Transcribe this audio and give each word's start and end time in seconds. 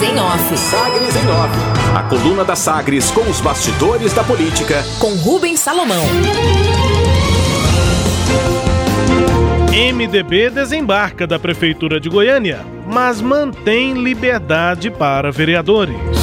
Sagres 0.00 0.02
em 0.02 0.18
Off. 0.18 0.56
Sagres 0.56 1.16
em 1.16 1.28
Off. 1.28 1.94
A 1.94 2.02
coluna 2.04 2.42
da 2.42 2.56
Sagres 2.56 3.10
com 3.10 3.20
os 3.28 3.38
bastidores 3.38 4.14
da 4.14 4.24
política. 4.24 4.82
Com 4.98 5.14
Rubens 5.16 5.60
Salomão. 5.60 6.02
MDB 9.94 10.48
desembarca 10.48 11.26
da 11.26 11.38
Prefeitura 11.38 12.00
de 12.00 12.08
Goiânia, 12.08 12.64
mas 12.86 13.20
mantém 13.20 13.92
liberdade 13.92 14.90
para 14.90 15.30
vereadores. 15.30 16.19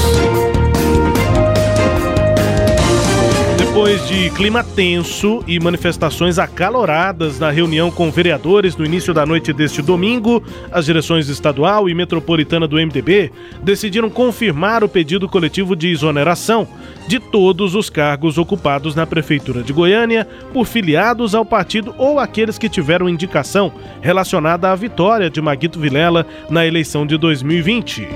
Depois 3.78 4.08
de 4.08 4.32
clima 4.32 4.64
tenso 4.64 5.44
e 5.46 5.60
manifestações 5.60 6.40
acaloradas 6.40 7.38
na 7.38 7.52
reunião 7.52 7.92
com 7.92 8.10
vereadores 8.10 8.76
no 8.76 8.84
início 8.84 9.14
da 9.14 9.24
noite 9.24 9.54
deste 9.54 9.84
domingo, 9.84 10.44
as 10.72 10.86
direções 10.86 11.30
estadual 11.30 11.88
e 11.88 11.94
metropolitana 11.94 12.68
do 12.68 12.78
MDB 12.78 13.32
decidiram 13.62 14.10
confirmar 14.10 14.84
o 14.84 14.90
pedido 14.90 15.30
coletivo 15.30 15.76
de 15.76 15.90
exoneração 15.92 16.68
de 17.08 17.20
todos 17.20 17.76
os 17.76 17.88
cargos 17.88 18.40
ocupados 18.40 18.96
na 18.96 19.06
Prefeitura 19.06 19.62
de 19.62 19.72
Goiânia 19.72 20.28
por 20.52 20.66
filiados 20.66 21.36
ao 21.36 21.46
partido 21.46 21.94
ou 22.00 22.20
aqueles 22.20 22.58
que 22.58 22.68
tiveram 22.68 23.08
indicação 23.08 23.72
relacionada 24.02 24.72
à 24.72 24.76
vitória 24.76 25.30
de 25.30 25.40
Maguito 25.40 25.80
Vilela 25.80 26.26
na 26.50 26.66
eleição 26.66 27.06
de 27.06 27.16
2020. 27.16 28.08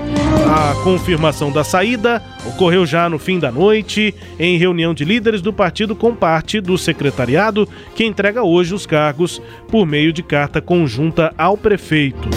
A 0.54 0.74
confirmação 0.82 1.50
da 1.50 1.62
saída 1.64 2.22
ocorreu 2.44 2.84
já 2.84 3.08
no 3.08 3.18
fim 3.18 3.38
da 3.38 3.50
noite, 3.50 4.14
em 4.38 4.58
reunião 4.58 4.92
de 4.92 5.04
líderes 5.04 5.40
do 5.40 5.51
partido 5.52 5.94
com 5.94 6.14
parte 6.14 6.60
do 6.60 6.76
secretariado, 6.78 7.68
que 7.94 8.04
entrega 8.04 8.42
hoje 8.42 8.74
os 8.74 8.86
cargos 8.86 9.40
por 9.68 9.86
meio 9.86 10.12
de 10.12 10.22
carta 10.22 10.60
conjunta 10.60 11.32
ao 11.36 11.56
prefeito. 11.56 12.28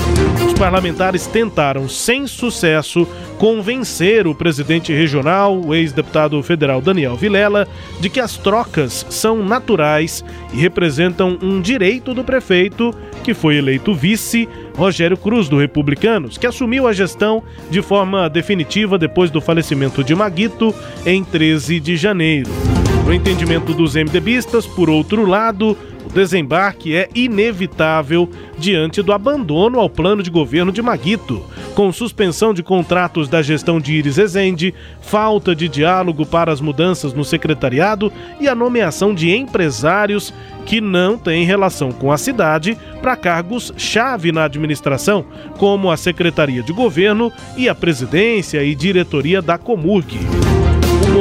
Os 0.45 0.53
parlamentares 0.53 1.27
tentaram, 1.27 1.89
sem 1.89 2.27
sucesso, 2.27 3.07
convencer 3.37 4.27
o 4.27 4.35
presidente 4.35 4.93
regional, 4.93 5.59
o 5.59 5.73
ex-deputado 5.73 6.41
federal 6.43 6.81
Daniel 6.81 7.15
Vilela, 7.15 7.67
de 7.99 8.09
que 8.09 8.19
as 8.19 8.37
trocas 8.37 9.05
são 9.09 9.43
naturais 9.43 10.23
e 10.53 10.57
representam 10.57 11.37
um 11.41 11.59
direito 11.59 12.13
do 12.13 12.23
prefeito, 12.23 12.93
que 13.23 13.33
foi 13.33 13.57
eleito 13.57 13.93
vice, 13.93 14.47
Rogério 14.75 15.17
Cruz, 15.17 15.49
do 15.49 15.57
Republicanos, 15.57 16.37
que 16.37 16.47
assumiu 16.47 16.87
a 16.87 16.93
gestão 16.93 17.43
de 17.69 17.81
forma 17.81 18.29
definitiva 18.29 18.97
depois 18.97 19.31
do 19.31 19.41
falecimento 19.41 20.03
de 20.03 20.13
Maguito 20.13 20.75
em 21.05 21.23
13 21.23 21.79
de 21.79 21.97
janeiro. 21.97 22.74
No 23.05 23.13
entendimento 23.13 23.71
dos 23.71 23.93
MDBistas, 23.93 24.65
por 24.65 24.89
outro 24.89 25.27
lado, 25.27 25.77
o 26.03 26.09
desembarque 26.11 26.95
é 26.95 27.07
inevitável 27.13 28.27
diante 28.57 29.03
do 29.03 29.13
abandono 29.13 29.79
ao 29.79 29.87
plano 29.87 30.23
de 30.23 30.31
governo 30.31 30.71
de 30.71 30.81
Maguito, 30.81 31.45
com 31.75 31.93
suspensão 31.93 32.51
de 32.51 32.63
contratos 32.63 33.29
da 33.29 33.43
gestão 33.43 33.79
de 33.79 33.93
Iris 33.93 34.17
Ezende, 34.17 34.73
falta 35.01 35.55
de 35.55 35.69
diálogo 35.69 36.25
para 36.25 36.51
as 36.51 36.59
mudanças 36.59 37.13
no 37.13 37.23
secretariado 37.23 38.11
e 38.39 38.47
a 38.47 38.55
nomeação 38.55 39.13
de 39.13 39.29
empresários 39.35 40.33
que 40.65 40.81
não 40.81 41.15
têm 41.15 41.45
relação 41.45 41.91
com 41.91 42.11
a 42.11 42.17
cidade 42.17 42.75
para 43.03 43.15
cargos-chave 43.15 44.31
na 44.31 44.45
administração, 44.45 45.23
como 45.59 45.91
a 45.91 45.97
Secretaria 45.97 46.63
de 46.63 46.73
Governo 46.73 47.31
e 47.55 47.69
a 47.69 47.75
Presidência 47.75 48.63
e 48.63 48.73
Diretoria 48.73 49.43
da 49.43 49.59
Comurg. 49.59 50.54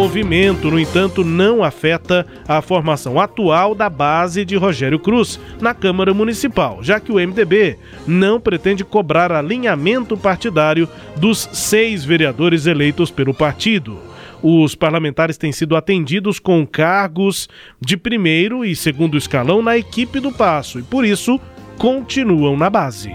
Movimento, 0.04 0.70
no 0.70 0.78
entanto, 0.78 1.24
não 1.24 1.64
afeta 1.64 2.26
a 2.46 2.60
formação 2.60 3.18
atual 3.18 3.74
da 3.74 3.88
base 3.88 4.44
de 4.44 4.54
Rogério 4.54 4.98
Cruz 4.98 5.40
na 5.62 5.72
Câmara 5.72 6.12
Municipal, 6.12 6.80
já 6.82 7.00
que 7.00 7.10
o 7.10 7.14
MDB 7.14 7.78
não 8.06 8.38
pretende 8.38 8.84
cobrar 8.84 9.32
alinhamento 9.32 10.14
partidário 10.14 10.86
dos 11.16 11.48
seis 11.54 12.04
vereadores 12.04 12.66
eleitos 12.66 13.10
pelo 13.10 13.32
partido. 13.32 13.98
Os 14.42 14.74
parlamentares 14.74 15.38
têm 15.38 15.52
sido 15.52 15.74
atendidos 15.74 16.38
com 16.38 16.66
cargos 16.66 17.48
de 17.80 17.96
primeiro 17.96 18.62
e 18.62 18.76
segundo 18.76 19.16
escalão 19.16 19.62
na 19.62 19.78
equipe 19.78 20.20
do 20.20 20.30
Passo 20.30 20.78
e, 20.78 20.82
por 20.82 21.06
isso, 21.06 21.40
continuam 21.78 22.58
na 22.58 22.68
base 22.68 23.10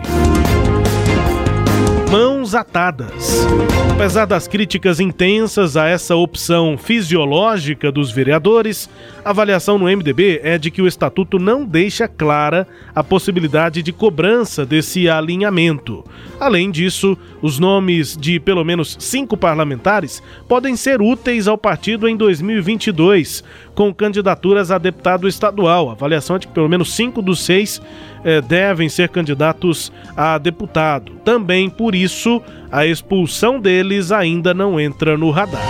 mãos 2.10 2.56
atadas. 2.56 3.46
Apesar 3.92 4.26
das 4.26 4.48
críticas 4.48 5.00
intensas 5.00 5.78
a 5.78 5.88
essa 5.88 6.16
opção 6.16 6.78
fisiológica 6.78 7.92
dos 7.92 8.12
vereadores, 8.12 8.90
a 9.24 9.30
avaliação 9.30 9.78
no 9.78 9.86
MDB 9.86 10.40
é 10.42 10.58
de 10.58 10.72
que 10.72 10.82
o 10.82 10.88
estatuto 10.88 11.38
não 11.38 11.66
deixa 11.66 12.08
clara 12.08 12.68
a 12.96 13.04
possibilidade 13.04 13.84
de 13.84 13.92
cobrança 13.92 14.66
desse 14.66 15.08
alinhamento. 15.10 16.04
Além 16.40 16.72
disso, 16.72 17.18
os 17.42 17.60
nomes 17.60 18.18
de 18.18 18.40
pelo 18.40 18.64
menos 18.64 18.96
cinco 19.00 19.36
parlamentares 19.36 20.24
podem 20.48 20.76
ser 20.76 21.02
úteis 21.02 21.48
ao 21.48 21.58
partido 21.58 22.08
em 22.08 22.16
2022, 22.16 23.44
com 23.80 23.94
candidaturas 23.94 24.72
a 24.72 24.78
deputado 24.78 25.26
estadual. 25.26 25.88
A 25.88 25.94
avaliação 25.94 26.36
é 26.36 26.40
de 26.40 26.48
que 26.48 26.54
pelo 26.54 26.68
menos 26.68 26.94
cinco 26.94 27.22
dos 27.22 27.46
seis 27.46 27.82
eh, 28.26 28.42
devem 28.42 28.90
ser 28.90 29.08
candidatos 29.08 29.90
a 30.18 30.38
deputado. 30.38 31.14
Também 31.24 31.70
por 31.70 31.96
isso, 31.96 32.42
a 32.70 32.86
expulsão 32.86 33.58
deles 33.58 34.12
ainda 34.12 34.54
não 34.54 34.78
entra 34.78 35.18
no 35.18 35.32
radar. 35.32 35.64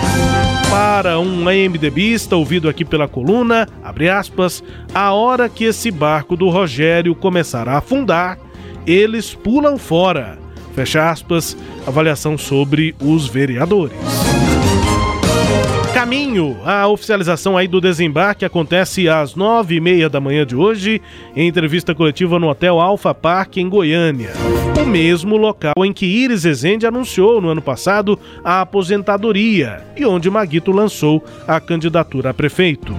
Para 0.68 1.20
um 1.20 1.44
MDBista 1.44 2.34
ouvido 2.34 2.68
aqui 2.68 2.84
pela 2.84 3.06
coluna, 3.06 3.68
abre 3.80 4.08
aspas, 4.08 4.60
a 4.92 5.12
hora 5.12 5.48
que 5.48 5.62
esse 5.62 5.92
barco 5.92 6.34
do 6.34 6.48
Rogério 6.48 7.14
começar 7.14 7.68
a 7.68 7.78
afundar, 7.78 8.40
eles 8.84 9.36
pulam 9.36 9.78
fora. 9.78 10.36
Fecha 10.74 11.08
aspas, 11.08 11.56
avaliação 11.86 12.36
sobre 12.36 12.92
os 13.00 13.28
vereadores 13.28 14.29
caminho. 16.00 16.56
A 16.64 16.88
oficialização 16.88 17.58
aí 17.58 17.68
do 17.68 17.78
desembarque 17.78 18.46
acontece 18.46 19.06
às 19.06 19.34
nove 19.34 19.74
e 19.74 19.80
meia 19.82 20.08
da 20.08 20.18
manhã 20.18 20.46
de 20.46 20.56
hoje, 20.56 21.02
em 21.36 21.46
entrevista 21.46 21.94
coletiva 21.94 22.38
no 22.38 22.48
Hotel 22.48 22.80
Alfa 22.80 23.14
Park, 23.14 23.58
em 23.58 23.68
Goiânia. 23.68 24.30
O 24.82 24.86
mesmo 24.86 25.36
local 25.36 25.74
em 25.84 25.92
que 25.92 26.06
Iris 26.06 26.46
Ezende 26.46 26.86
anunciou 26.86 27.38
no 27.42 27.50
ano 27.50 27.60
passado 27.60 28.18
a 28.42 28.62
aposentadoria 28.62 29.84
e 29.94 30.06
onde 30.06 30.30
Maguito 30.30 30.72
lançou 30.72 31.22
a 31.46 31.60
candidatura 31.60 32.30
a 32.30 32.34
prefeito. 32.34 32.96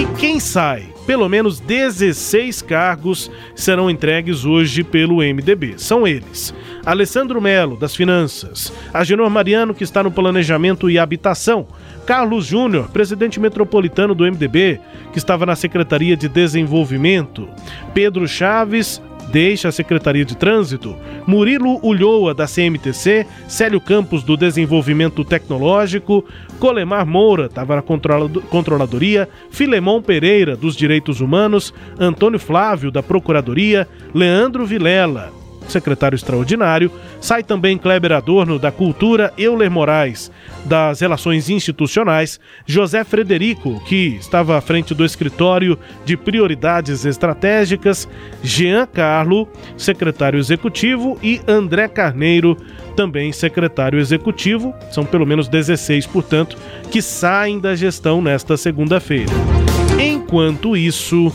E 0.00 0.06
quem 0.18 0.40
sai? 0.40 0.88
Pelo 1.06 1.28
menos 1.28 1.60
16 1.60 2.62
cargos 2.62 3.30
serão 3.54 3.90
entregues 3.90 4.46
hoje 4.46 4.82
pelo 4.82 5.16
MDB. 5.16 5.74
São 5.76 6.06
eles: 6.06 6.54
Alessandro 6.86 7.38
Melo, 7.38 7.76
das 7.76 7.94
Finanças, 7.94 8.72
Agenor 8.94 9.28
Mariano, 9.28 9.74
que 9.74 9.84
está 9.84 10.02
no 10.02 10.10
Planejamento 10.10 10.88
e 10.88 10.98
Habitação, 10.98 11.66
Carlos 12.06 12.46
Júnior, 12.46 12.88
presidente 12.88 13.38
metropolitano 13.38 14.14
do 14.14 14.24
MDB, 14.24 14.80
que 15.12 15.18
estava 15.18 15.44
na 15.44 15.54
Secretaria 15.54 16.16
de 16.16 16.30
Desenvolvimento, 16.30 17.46
Pedro 17.92 18.26
Chaves, 18.26 19.02
deixa 19.30 19.68
a 19.68 19.72
Secretaria 19.72 20.24
de 20.24 20.36
Trânsito, 20.36 20.96
Murilo 21.26 21.78
Ulloa, 21.82 22.34
da 22.34 22.46
CMTC, 22.46 23.26
Célio 23.48 23.80
Campos, 23.80 24.22
do 24.22 24.36
Desenvolvimento 24.36 25.24
Tecnológico, 25.24 26.24
Colemar 26.58 27.06
Moura, 27.06 27.46
estava 27.46 27.76
na 27.76 27.82
Controladoria, 27.82 29.28
Filemon 29.50 30.02
Pereira, 30.02 30.56
dos 30.56 30.76
Direitos 30.76 31.20
Humanos, 31.20 31.72
Antônio 31.98 32.38
Flávio, 32.38 32.90
da 32.90 33.02
Procuradoria, 33.02 33.88
Leandro 34.14 34.66
Vilela, 34.66 35.39
secretário 35.70 36.16
extraordinário, 36.16 36.90
sai 37.20 37.42
também 37.42 37.78
Kleber 37.78 38.12
Adorno, 38.12 38.58
da 38.58 38.70
Cultura, 38.70 39.32
Euler 39.38 39.70
Moraes, 39.70 40.30
das 40.64 41.00
Relações 41.00 41.48
Institucionais, 41.48 42.38
José 42.66 43.04
Frederico, 43.04 43.80
que 43.84 44.16
estava 44.20 44.58
à 44.58 44.60
frente 44.60 44.94
do 44.94 45.04
escritório 45.04 45.78
de 46.04 46.16
prioridades 46.16 47.04
estratégicas, 47.04 48.08
Jean 48.42 48.86
Carlo, 48.86 49.48
secretário 49.76 50.38
executivo, 50.38 51.18
e 51.22 51.40
André 51.46 51.88
Carneiro, 51.88 52.56
também 52.96 53.32
secretário 53.32 53.98
executivo. 53.98 54.74
São 54.90 55.04
pelo 55.04 55.26
menos 55.26 55.48
16, 55.48 56.06
portanto, 56.06 56.56
que 56.90 57.00
saem 57.00 57.58
da 57.58 57.74
gestão 57.74 58.20
nesta 58.20 58.56
segunda-feira. 58.56 59.69
Enquanto 60.30 60.76
isso, 60.76 61.32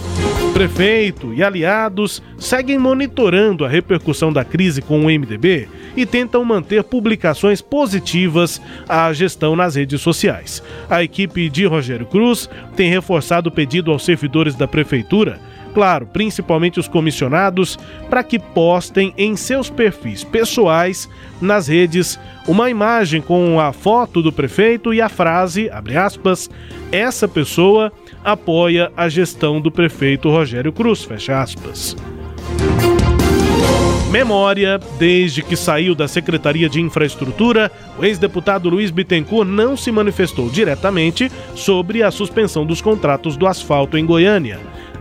prefeito 0.54 1.34
e 1.34 1.44
aliados 1.44 2.24
seguem 2.38 2.80
monitorando 2.80 3.66
a 3.66 3.68
repercussão 3.68 4.32
da 4.32 4.46
crise 4.46 4.82
com 4.82 5.02
o 5.02 5.10
MDB 5.10 5.68
e 5.98 6.06
tentam 6.06 6.46
manter 6.46 6.82
publicações 6.82 7.62
positivas 7.62 8.62
à 8.88 9.12
gestão 9.12 9.54
nas 9.54 9.76
redes 9.76 10.00
sociais. 10.00 10.64
A 10.90 11.04
equipe 11.04 11.50
de 11.50 11.66
Rogério 11.66 12.06
Cruz 12.06 12.50
tem 12.78 12.90
reforçado 12.90 13.50
o 13.50 13.52
pedido 13.52 13.92
aos 13.92 14.06
servidores 14.06 14.56
da 14.56 14.66
prefeitura 14.66 15.42
claro, 15.76 16.08
principalmente 16.08 16.80
os 16.80 16.88
comissionados, 16.88 17.78
para 18.10 18.24
que 18.24 18.40
postem 18.40 19.14
em 19.18 19.36
seus 19.36 19.70
perfis 19.70 20.24
pessoais 20.24 21.10
nas 21.42 21.68
redes 21.68 22.18
uma 22.48 22.70
imagem 22.70 23.22
com 23.22 23.60
a 23.60 23.74
foto 23.74 24.22
do 24.22 24.32
prefeito 24.32 24.94
e 24.94 25.02
a 25.02 25.10
frase, 25.10 25.70
abre 25.70 25.98
aspas, 25.98 26.50
essa 26.94 27.28
pessoa 27.28 27.92
apoia 28.24 28.90
a 28.96 29.10
gestão 29.10 29.60
do 29.60 29.70
prefeito 29.70 30.30
Rogério 30.30 30.72
Cruz, 30.72 31.04
fecha 31.04 31.42
aspas. 31.42 31.94
Memória, 34.16 34.80
desde 34.98 35.44
que 35.44 35.58
saiu 35.58 35.94
da 35.94 36.08
Secretaria 36.08 36.70
de 36.70 36.80
Infraestrutura, 36.80 37.70
o 38.00 38.06
ex-deputado 38.06 38.70
Luiz 38.70 38.90
Bittencourt 38.90 39.46
não 39.46 39.76
se 39.76 39.92
manifestou 39.92 40.50
diretamente 40.50 41.30
sobre 41.54 42.02
a 42.02 42.10
suspensão 42.10 42.66
dos 42.66 42.82
contratos 42.82 43.36
do 43.36 43.46
asfalto 43.46 43.98
em 43.98 44.06
Goiânia. 44.06 44.58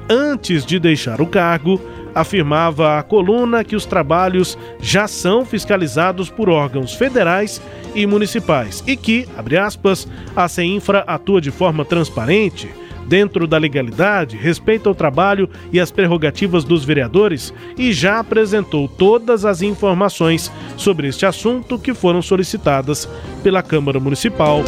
Antes 0.08 0.66
de 0.66 0.78
deixar 0.78 1.20
o 1.20 1.26
cargo, 1.26 1.80
afirmava 2.14 2.98
a 2.98 3.02
coluna 3.02 3.64
que 3.64 3.74
os 3.74 3.86
trabalhos 3.86 4.56
já 4.80 5.08
são 5.08 5.44
fiscalizados 5.44 6.30
por 6.30 6.48
órgãos 6.48 6.94
federais 6.94 7.60
e 7.94 8.06
municipais 8.06 8.84
e 8.86 8.96
que, 8.96 9.26
abre 9.36 9.56
aspas, 9.56 10.06
a 10.36 10.46
CEINFRA 10.46 11.00
atua 11.06 11.40
de 11.40 11.50
forma 11.50 11.84
transparente 11.84 12.68
dentro 13.06 13.46
da 13.46 13.58
legalidade, 13.58 14.36
respeita 14.36 14.90
o 14.90 14.94
trabalho 14.94 15.48
e 15.72 15.80
as 15.80 15.90
prerrogativas 15.90 16.64
dos 16.64 16.84
vereadores 16.84 17.52
e 17.76 17.92
já 17.92 18.18
apresentou 18.18 18.88
todas 18.88 19.44
as 19.44 19.62
informações 19.62 20.50
sobre 20.76 21.08
este 21.08 21.26
assunto 21.26 21.78
que 21.78 21.94
foram 21.94 22.22
solicitadas 22.22 23.08
pela 23.42 23.62
Câmara 23.62 24.00
Municipal. 24.00 24.62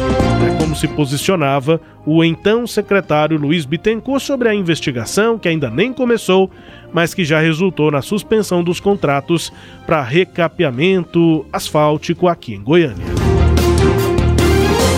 É 0.45 0.61
como 0.61 0.75
se 0.75 0.87
posicionava 0.87 1.81
o 2.05 2.23
então 2.23 2.65
secretário 2.65 3.37
Luiz 3.37 3.65
Bittencourt 3.65 4.21
sobre 4.21 4.47
a 4.47 4.55
investigação 4.55 5.37
que 5.37 5.49
ainda 5.49 5.69
nem 5.69 5.91
começou, 5.91 6.49
mas 6.93 7.13
que 7.13 7.25
já 7.25 7.39
resultou 7.39 7.91
na 7.91 8.01
suspensão 8.01 8.63
dos 8.63 8.79
contratos 8.79 9.51
para 9.85 10.01
recapeamento 10.01 11.45
asfáltico 11.51 12.27
aqui 12.27 12.53
em 12.53 12.61
Goiânia. 12.61 13.36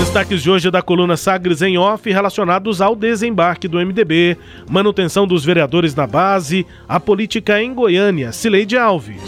Destaques 0.09 0.41
de 0.41 0.49
hoje 0.49 0.71
da 0.71 0.81
coluna 0.81 1.15
Sagres 1.15 1.61
em 1.61 1.77
Off 1.77 2.11
relacionados 2.11 2.81
ao 2.81 2.95
desembarque 2.95 3.67
do 3.67 3.77
MDB, 3.77 4.35
manutenção 4.67 5.27
dos 5.27 5.45
vereadores 5.45 5.93
na 5.93 6.07
base, 6.07 6.65
a 6.87 6.99
política 6.99 7.61
em 7.61 7.71
Goiânia. 7.75 8.31
Cileide 8.31 8.75
Alves. 8.75 9.21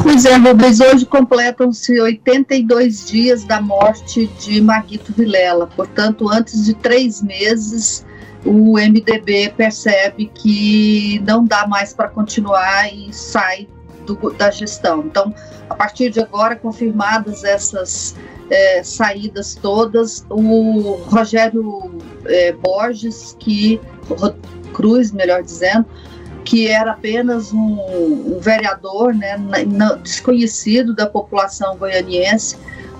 Pois 0.00 0.24
é, 0.24 0.36
Rubens, 0.36 0.78
hoje 0.78 1.04
completam-se 1.04 2.00
82 2.00 3.06
dias 3.06 3.42
da 3.42 3.60
morte 3.60 4.28
de 4.38 4.60
Maguito 4.60 5.12
Vilela. 5.12 5.66
Portanto, 5.74 6.30
antes 6.30 6.64
de 6.64 6.74
três 6.74 7.20
meses, 7.20 8.06
o 8.44 8.74
MDB 8.74 9.52
percebe 9.56 10.30
que 10.32 11.20
não 11.26 11.44
dá 11.44 11.66
mais 11.66 11.92
para 11.92 12.06
continuar 12.06 12.86
e 12.94 13.12
sai 13.12 13.66
do, 14.06 14.14
da 14.30 14.52
gestão. 14.52 15.00
Então, 15.00 15.34
a 15.68 15.74
partir 15.74 16.10
de 16.10 16.20
agora, 16.20 16.54
confirmadas 16.54 17.42
essas 17.42 18.14
é, 18.50 18.82
saídas 18.82 19.54
todas, 19.54 20.24
o 20.28 20.98
Rogério 21.06 21.98
é, 22.26 22.52
Borges, 22.52 23.36
que 23.38 23.80
Cruz, 24.72 25.12
melhor 25.12 25.42
dizendo, 25.42 25.86
que 26.44 26.68
era 26.68 26.92
apenas 26.92 27.52
um, 27.52 28.36
um 28.36 28.38
vereador 28.38 29.14
né, 29.14 29.36
desconhecido 30.02 30.94
da 30.94 31.06
população 31.06 31.76
goianiense, 31.76 32.56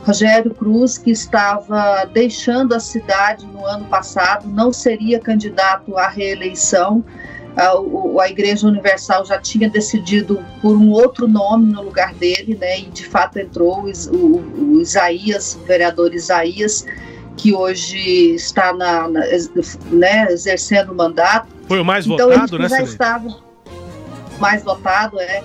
Rogério 0.07 0.55
Cruz, 0.55 0.99
que 0.99 1.11
estava 1.11 2.05
deixando 2.13 2.75
a 2.75 2.81
cidade 2.81 3.47
no 3.47 3.65
ano 3.65 3.87
passado, 3.87 4.47
não 4.49 4.73
seria 4.73 5.19
candidato 5.19 5.97
à 5.97 6.09
reeleição, 6.09 7.03
a, 7.57 8.23
a 8.23 8.29
Igreja 8.29 8.67
Universal 8.67 9.25
já 9.25 9.39
tinha 9.39 9.69
decidido 9.69 10.45
por 10.61 10.77
um 10.77 10.91
outro 10.91 11.29
nome 11.29 11.73
no 11.73 11.83
lugar 11.83 12.13
dele, 12.15 12.57
né? 12.61 12.81
E 12.81 12.87
de 12.87 13.07
fato 13.07 13.39
entrou 13.39 13.85
o, 13.85 14.17
o, 14.17 14.75
o 14.77 14.81
Isaías, 14.81 15.55
o 15.55 15.65
vereador 15.65 16.13
Isaías, 16.15 16.85
que 17.37 17.55
hoje 17.55 18.35
está 18.35 18.73
na, 18.73 19.09
na 19.09 19.21
né, 19.91 20.27
exercendo 20.31 20.93
o 20.93 20.95
mandato. 20.95 21.49
Foi 21.69 21.81
o 21.81 21.85
mais 21.85 22.07
então, 22.07 22.29
votado, 22.29 22.59
né? 22.59 22.69
Já 22.69 22.83
estava 22.83 23.37
mais 24.39 24.65
votado, 24.65 25.21
é. 25.21 25.43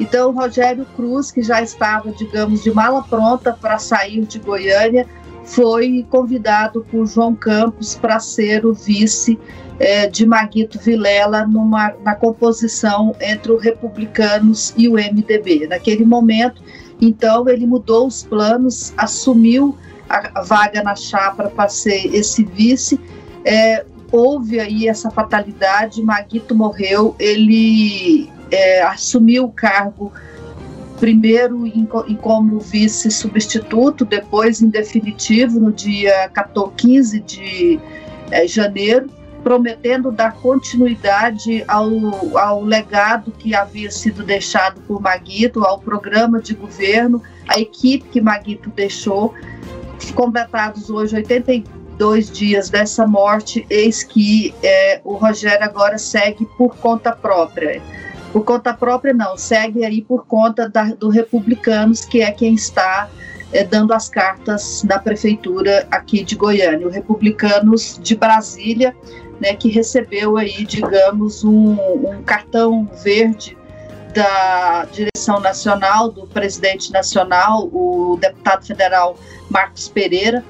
Então, 0.00 0.30
o 0.30 0.32
Rogério 0.32 0.84
Cruz, 0.96 1.30
que 1.30 1.42
já 1.42 1.62
estava, 1.62 2.10
digamos, 2.10 2.62
de 2.62 2.72
mala 2.72 3.02
pronta 3.02 3.52
para 3.52 3.78
sair 3.78 4.24
de 4.24 4.38
Goiânia, 4.38 5.06
foi 5.44 6.04
convidado 6.10 6.84
por 6.90 7.06
João 7.06 7.34
Campos 7.34 7.94
para 7.94 8.18
ser 8.18 8.64
o 8.64 8.72
vice 8.72 9.38
é, 9.82 10.06
de 10.06 10.24
Maguito 10.24 10.78
Vilela 10.78 11.44
numa, 11.44 11.92
na 12.04 12.14
composição 12.14 13.16
entre 13.20 13.50
os 13.50 13.60
republicanos 13.60 14.72
e 14.76 14.88
o 14.88 14.92
MDB. 14.92 15.66
Naquele 15.66 16.04
momento, 16.04 16.62
então, 17.00 17.48
ele 17.48 17.66
mudou 17.66 18.06
os 18.06 18.22
planos, 18.22 18.94
assumiu 18.96 19.76
a 20.08 20.40
vaga 20.42 20.84
na 20.84 20.94
chapa 20.94 21.50
para 21.50 21.68
ser 21.68 22.14
esse 22.14 22.44
vice. 22.44 23.00
É, 23.44 23.84
houve 24.12 24.60
aí 24.60 24.86
essa 24.86 25.10
fatalidade, 25.10 26.00
Maguito 26.00 26.54
morreu, 26.54 27.16
ele 27.18 28.30
é, 28.52 28.82
assumiu 28.82 29.46
o 29.46 29.50
cargo 29.50 30.12
primeiro 31.00 31.66
em, 31.66 31.88
em 32.06 32.14
como 32.14 32.60
vice 32.60 33.10
substituto, 33.10 34.04
depois 34.04 34.62
em 34.62 34.68
definitivo 34.68 35.58
no 35.58 35.72
dia 35.72 36.28
14, 36.28 36.70
15 36.76 37.20
de 37.20 37.80
é, 38.30 38.46
janeiro 38.46 39.10
prometendo 39.42 40.10
dar 40.10 40.34
continuidade 40.34 41.64
ao, 41.66 41.88
ao 42.38 42.62
legado 42.62 43.32
que 43.32 43.54
havia 43.54 43.90
sido 43.90 44.22
deixado 44.22 44.80
por 44.82 45.00
Maguito, 45.00 45.64
ao 45.64 45.78
programa 45.78 46.40
de 46.40 46.54
governo, 46.54 47.22
a 47.48 47.60
equipe 47.60 48.08
que 48.08 48.20
Maguito 48.20 48.70
deixou. 48.70 49.34
Completados 50.14 50.90
hoje 50.90 51.16
82 51.16 52.30
dias 52.30 52.68
dessa 52.68 53.06
morte, 53.06 53.66
eis 53.68 54.02
que 54.02 54.54
é, 54.62 55.00
o 55.04 55.14
Rogério 55.14 55.64
agora 55.64 55.98
segue 55.98 56.46
por 56.56 56.76
conta 56.76 57.12
própria. 57.12 57.82
Por 58.32 58.44
conta 58.44 58.72
própria, 58.72 59.12
não, 59.12 59.36
segue 59.36 59.84
aí 59.84 60.00
por 60.00 60.26
conta 60.26 60.68
da, 60.68 60.84
do 60.84 61.10
Republicanos, 61.10 62.04
que 62.04 62.22
é 62.22 62.30
quem 62.30 62.54
está 62.54 63.08
é, 63.52 63.64
dando 63.64 63.92
as 63.92 64.08
cartas 64.08 64.82
da 64.84 64.98
prefeitura 64.98 65.86
aqui 65.90 66.24
de 66.24 66.34
Goiânia. 66.34 66.86
O 66.86 66.90
Republicanos 66.90 67.98
de 68.02 68.16
Brasília 68.16 68.94
né, 69.42 69.54
que 69.54 69.68
recebeu 69.68 70.36
aí, 70.36 70.64
digamos, 70.64 71.42
um, 71.42 71.72
um 71.72 72.22
cartão 72.22 72.88
verde 73.02 73.58
da 74.14 74.86
direção 74.92 75.40
nacional, 75.40 76.10
do 76.10 76.28
presidente 76.28 76.92
nacional, 76.92 77.68
o 77.72 78.16
deputado 78.20 78.64
federal 78.64 79.16
Marcos 79.50 79.88
Pereira, 79.88 80.44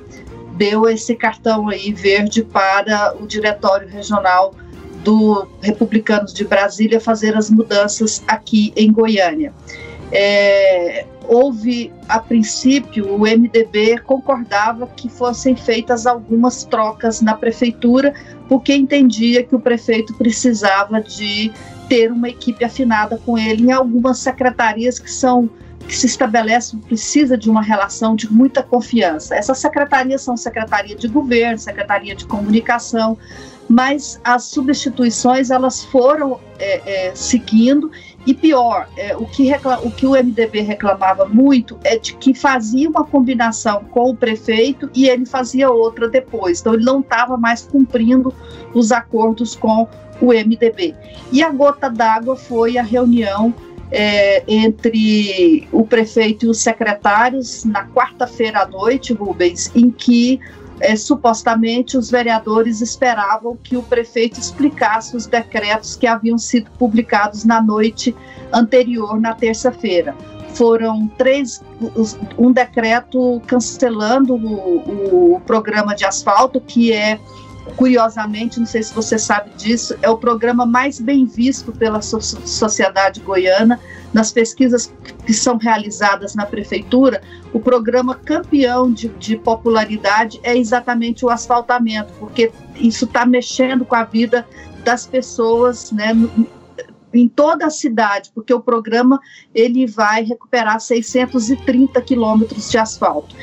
deu 0.56 0.86
esse 0.88 1.14
cartão 1.14 1.70
aí 1.70 1.90
verde 1.92 2.42
para 2.42 3.16
o 3.18 3.26
diretório 3.26 3.88
regional 3.88 4.54
do 5.02 5.48
Republicanos 5.62 6.34
de 6.34 6.44
Brasília 6.44 7.00
fazer 7.00 7.34
as 7.34 7.50
mudanças 7.50 8.22
aqui 8.28 8.74
em 8.76 8.92
Goiânia. 8.92 9.54
É, 10.10 11.06
houve, 11.28 11.92
a 12.08 12.18
princípio, 12.18 13.14
o 13.14 13.20
MDB 13.20 13.98
concordava 13.98 14.86
que 14.86 15.08
fossem 15.08 15.56
feitas 15.56 16.06
algumas 16.06 16.64
trocas 16.64 17.20
na 17.20 17.34
prefeitura, 17.34 18.14
porque 18.48 18.74
entendia 18.74 19.42
que 19.42 19.54
o 19.54 19.60
prefeito 19.60 20.14
precisava 20.14 21.00
de 21.00 21.52
ter 21.88 22.10
uma 22.10 22.28
equipe 22.28 22.64
afinada 22.64 23.18
com 23.18 23.36
ele 23.36 23.64
em 23.64 23.72
algumas 23.72 24.18
secretarias 24.18 24.98
que 24.98 25.10
são 25.10 25.50
que 25.86 25.96
se 25.96 26.06
estabelece 26.06 26.76
precisa 26.76 27.36
de 27.36 27.50
uma 27.50 27.60
relação 27.60 28.14
de 28.14 28.32
muita 28.32 28.62
confiança. 28.62 29.34
Essas 29.34 29.58
secretarias 29.58 30.22
são 30.22 30.36
secretaria 30.36 30.94
de 30.94 31.08
governo, 31.08 31.58
secretaria 31.58 32.14
de 32.14 32.24
comunicação, 32.24 33.18
mas 33.68 34.20
as 34.22 34.44
substituições 34.44 35.50
elas 35.50 35.82
foram 35.84 36.38
é, 36.58 37.08
é, 37.08 37.14
seguindo 37.14 37.90
e 38.24 38.32
pior, 38.32 38.88
é, 38.96 39.16
o, 39.16 39.26
que 39.26 39.50
o 39.82 39.90
que 39.90 40.06
o 40.06 40.12
MDB 40.12 40.60
reclamava 40.60 41.24
muito 41.24 41.78
é 41.82 41.98
de 41.98 42.14
que 42.14 42.32
fazia 42.32 42.88
uma 42.88 43.04
combinação 43.04 43.84
com 43.90 44.10
o 44.10 44.16
prefeito 44.16 44.88
e 44.94 45.08
ele 45.08 45.26
fazia 45.26 45.70
outra 45.70 46.08
depois. 46.08 46.60
Então 46.60 46.74
ele 46.74 46.84
não 46.84 47.00
estava 47.00 47.36
mais 47.36 47.62
cumprindo 47.62 48.32
os 48.72 48.92
acordos 48.92 49.56
com 49.56 49.88
o 50.20 50.26
MDB. 50.28 50.94
E 51.32 51.42
a 51.42 51.50
gota 51.50 51.90
d'água 51.90 52.36
foi 52.36 52.78
a 52.78 52.82
reunião 52.82 53.52
é, 53.90 54.42
entre 54.46 55.68
o 55.72 55.84
prefeito 55.84 56.46
e 56.46 56.48
os 56.48 56.60
secretários 56.60 57.64
na 57.64 57.86
quarta-feira 57.88 58.60
à 58.60 58.66
noite, 58.66 59.12
Rubens, 59.12 59.70
em 59.74 59.90
que 59.90 60.40
é, 60.80 60.96
supostamente 60.96 61.96
os 61.96 62.10
vereadores 62.10 62.80
esperavam 62.80 63.56
que 63.56 63.76
o 63.76 63.82
prefeito 63.82 64.38
explicasse 64.38 65.16
os 65.16 65.26
decretos 65.26 65.96
que 65.96 66.06
haviam 66.06 66.38
sido 66.38 66.70
publicados 66.78 67.44
na 67.44 67.62
noite 67.62 68.14
anterior, 68.52 69.20
na 69.20 69.34
terça-feira. 69.34 70.14
Foram 70.54 71.08
três, 71.16 71.62
um 72.36 72.52
decreto 72.52 73.40
cancelando 73.46 74.34
o, 74.34 75.34
o 75.34 75.40
programa 75.40 75.94
de 75.94 76.04
asfalto, 76.04 76.60
que 76.60 76.92
é 76.92 77.18
curiosamente, 77.76 78.58
não 78.58 78.66
sei 78.66 78.82
se 78.82 78.92
você 78.92 79.18
sabe 79.18 79.50
disso, 79.56 79.96
é 80.02 80.10
o 80.10 80.18
programa 80.18 80.66
mais 80.66 81.00
bem 81.00 81.24
visto 81.24 81.72
pela 81.72 82.02
so 82.02 82.20
sociedade 82.20 83.20
goiana. 83.20 83.78
Nas 84.12 84.30
pesquisas 84.30 84.92
que 85.24 85.32
são 85.32 85.56
realizadas 85.56 86.34
na 86.34 86.44
prefeitura, 86.44 87.22
o 87.52 87.58
programa 87.58 88.14
campeão 88.14 88.92
de, 88.92 89.08
de 89.08 89.36
popularidade 89.36 90.38
é 90.42 90.56
exatamente 90.56 91.24
o 91.24 91.30
asfaltamento, 91.30 92.12
porque 92.18 92.52
isso 92.76 93.06
está 93.06 93.24
mexendo 93.24 93.84
com 93.84 93.94
a 93.94 94.04
vida 94.04 94.46
das 94.84 95.06
pessoas, 95.06 95.90
né, 95.92 96.12
em 97.14 97.28
toda 97.28 97.66
a 97.66 97.70
cidade, 97.70 98.30
porque 98.34 98.52
o 98.52 98.60
programa 98.60 99.20
ele 99.54 99.86
vai 99.86 100.22
recuperar 100.24 100.80
630 100.80 102.00
quilômetros 102.02 102.70
de 102.70 102.78
asfalto. 102.78 103.34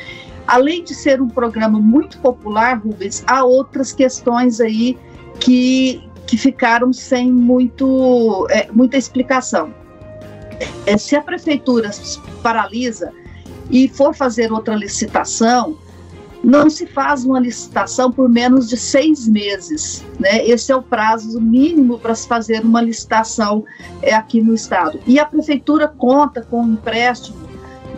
Além 0.48 0.84
de 0.84 0.96
ser 0.96 1.22
um 1.22 1.28
programa 1.28 1.80
muito 1.80 2.18
popular, 2.20 2.80
Rubens, 2.80 3.24
há 3.28 3.44
outras 3.44 3.92
questões 3.92 4.60
aí 4.60 4.98
que, 5.40 6.04
que 6.26 6.38
ficaram 6.38 6.92
sem 6.92 7.32
muito, 7.32 8.48
é, 8.50 8.68
muita 8.72 8.98
explicação. 8.98 9.74
É, 10.86 10.98
se 10.98 11.16
a 11.16 11.22
prefeitura 11.22 11.92
paralisa 12.42 13.12
e 13.70 13.88
for 13.88 14.16
fazer 14.16 14.52
outra 14.52 14.76
licitação, 14.76 15.78
não 16.44 16.70
se 16.70 16.88
faz 16.88 17.26
uma 17.26 17.40
licitação 17.40 18.12
por 18.12 18.30
menos 18.30 18.70
de 18.70 18.78
seis 18.78 19.28
meses. 19.28 20.06
Né? 20.20 20.46
Esse 20.46 20.72
é 20.72 20.76
o 20.76 20.82
prazo 20.82 21.40
mínimo 21.40 22.00
para 22.00 22.16
se 22.16 22.28
fazer 22.28 22.62
uma 22.62 22.82
licitação 22.82 23.64
é, 24.02 24.14
aqui 24.14 24.42
no 24.42 24.54
Estado. 24.54 25.00
E 25.06 25.20
a 25.20 25.26
Prefeitura 25.26 25.88
conta 25.88 26.42
com 26.42 26.62
um 26.62 26.74
empréstimo 26.74 27.49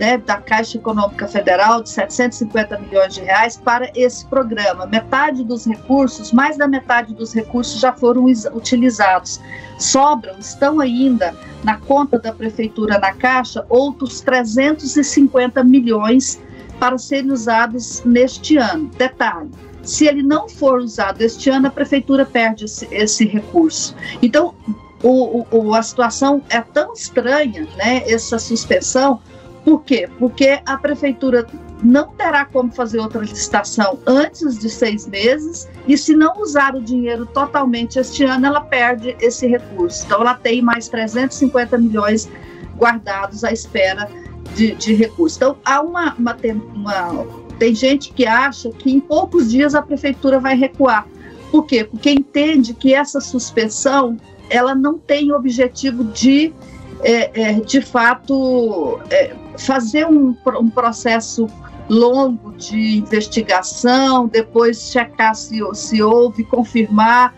né, 0.01 0.17
da 0.17 0.37
Caixa 0.37 0.79
Econômica 0.79 1.27
Federal 1.27 1.83
de 1.83 1.89
750 1.91 2.79
milhões 2.79 3.13
de 3.13 3.21
reais 3.21 3.55
para 3.55 3.91
esse 3.95 4.25
programa. 4.25 4.87
Metade 4.87 5.43
dos 5.43 5.63
recursos, 5.63 6.31
mais 6.31 6.57
da 6.57 6.67
metade 6.67 7.13
dos 7.13 7.31
recursos 7.31 7.79
já 7.79 7.93
foram 7.93 8.25
utilizados. 8.25 9.39
Sobram, 9.77 10.39
estão 10.39 10.79
ainda 10.79 11.35
na 11.63 11.77
conta 11.77 12.17
da 12.17 12.33
Prefeitura 12.33 12.97
na 12.97 13.13
Caixa 13.13 13.63
outros 13.69 14.21
350 14.21 15.63
milhões 15.63 16.41
para 16.79 16.97
serem 16.97 17.31
usados 17.31 18.01
neste 18.03 18.57
ano. 18.57 18.89
Detalhe: 18.97 19.51
se 19.83 20.07
ele 20.07 20.23
não 20.23 20.49
for 20.49 20.79
usado 20.79 21.21
este 21.21 21.47
ano, 21.51 21.67
a 21.67 21.71
prefeitura 21.71 22.25
perde 22.25 22.65
esse, 22.65 22.87
esse 22.91 23.23
recurso. 23.27 23.95
Então, 24.19 24.55
o, 25.03 25.45
o, 25.51 25.75
a 25.75 25.83
situação 25.83 26.41
é 26.49 26.59
tão 26.61 26.93
estranha, 26.93 27.67
né, 27.77 28.03
essa 28.07 28.39
suspensão, 28.39 29.19
por 29.63 29.83
quê? 29.83 30.09
Porque 30.17 30.59
a 30.65 30.77
prefeitura 30.77 31.45
não 31.83 32.09
terá 32.09 32.45
como 32.45 32.71
fazer 32.71 32.99
outra 32.99 33.21
licitação 33.21 33.99
antes 34.05 34.59
de 34.59 34.69
seis 34.69 35.07
meses, 35.07 35.67
e 35.87 35.97
se 35.97 36.15
não 36.15 36.33
usar 36.39 36.75
o 36.75 36.81
dinheiro 36.81 37.25
totalmente 37.27 37.99
este 37.99 38.23
ano, 38.23 38.45
ela 38.45 38.61
perde 38.61 39.15
esse 39.19 39.47
recurso. 39.47 40.05
Então, 40.05 40.21
ela 40.21 40.35
tem 40.35 40.61
mais 40.61 40.87
350 40.87 41.77
milhões 41.77 42.29
guardados 42.77 43.43
à 43.43 43.51
espera 43.51 44.09
de, 44.55 44.75
de. 44.75 45.11
Então, 45.35 45.57
há 45.65 45.81
uma, 45.81 46.13
uma, 46.15 46.37
uma, 46.73 47.27
Tem 47.57 47.73
gente 47.73 48.11
que 48.13 48.25
acha 48.25 48.69
que 48.71 48.91
em 48.91 48.99
poucos 48.99 49.51
dias 49.51 49.75
a 49.75 49.81
prefeitura 49.81 50.39
vai 50.39 50.55
recuar. 50.55 51.07
Por 51.51 51.65
quê? 51.65 51.83
Porque 51.83 52.11
entende 52.11 52.73
que 52.73 52.93
essa 52.93 53.19
suspensão 53.19 54.17
ela 54.49 54.75
não 54.75 54.97
tem 54.97 55.31
objetivo 55.31 56.03
de, 56.03 56.53
é, 57.03 57.41
é, 57.41 57.53
de 57.53 57.81
fato, 57.81 58.99
é, 59.09 59.35
fazer 59.65 60.05
um, 60.05 60.35
um 60.59 60.69
processo 60.69 61.47
longo 61.89 62.53
de 62.53 62.97
investigação, 62.97 64.27
depois 64.27 64.91
checar 64.91 65.35
se, 65.35 65.59
se 65.73 66.01
houve, 66.01 66.43
confirmar 66.43 67.33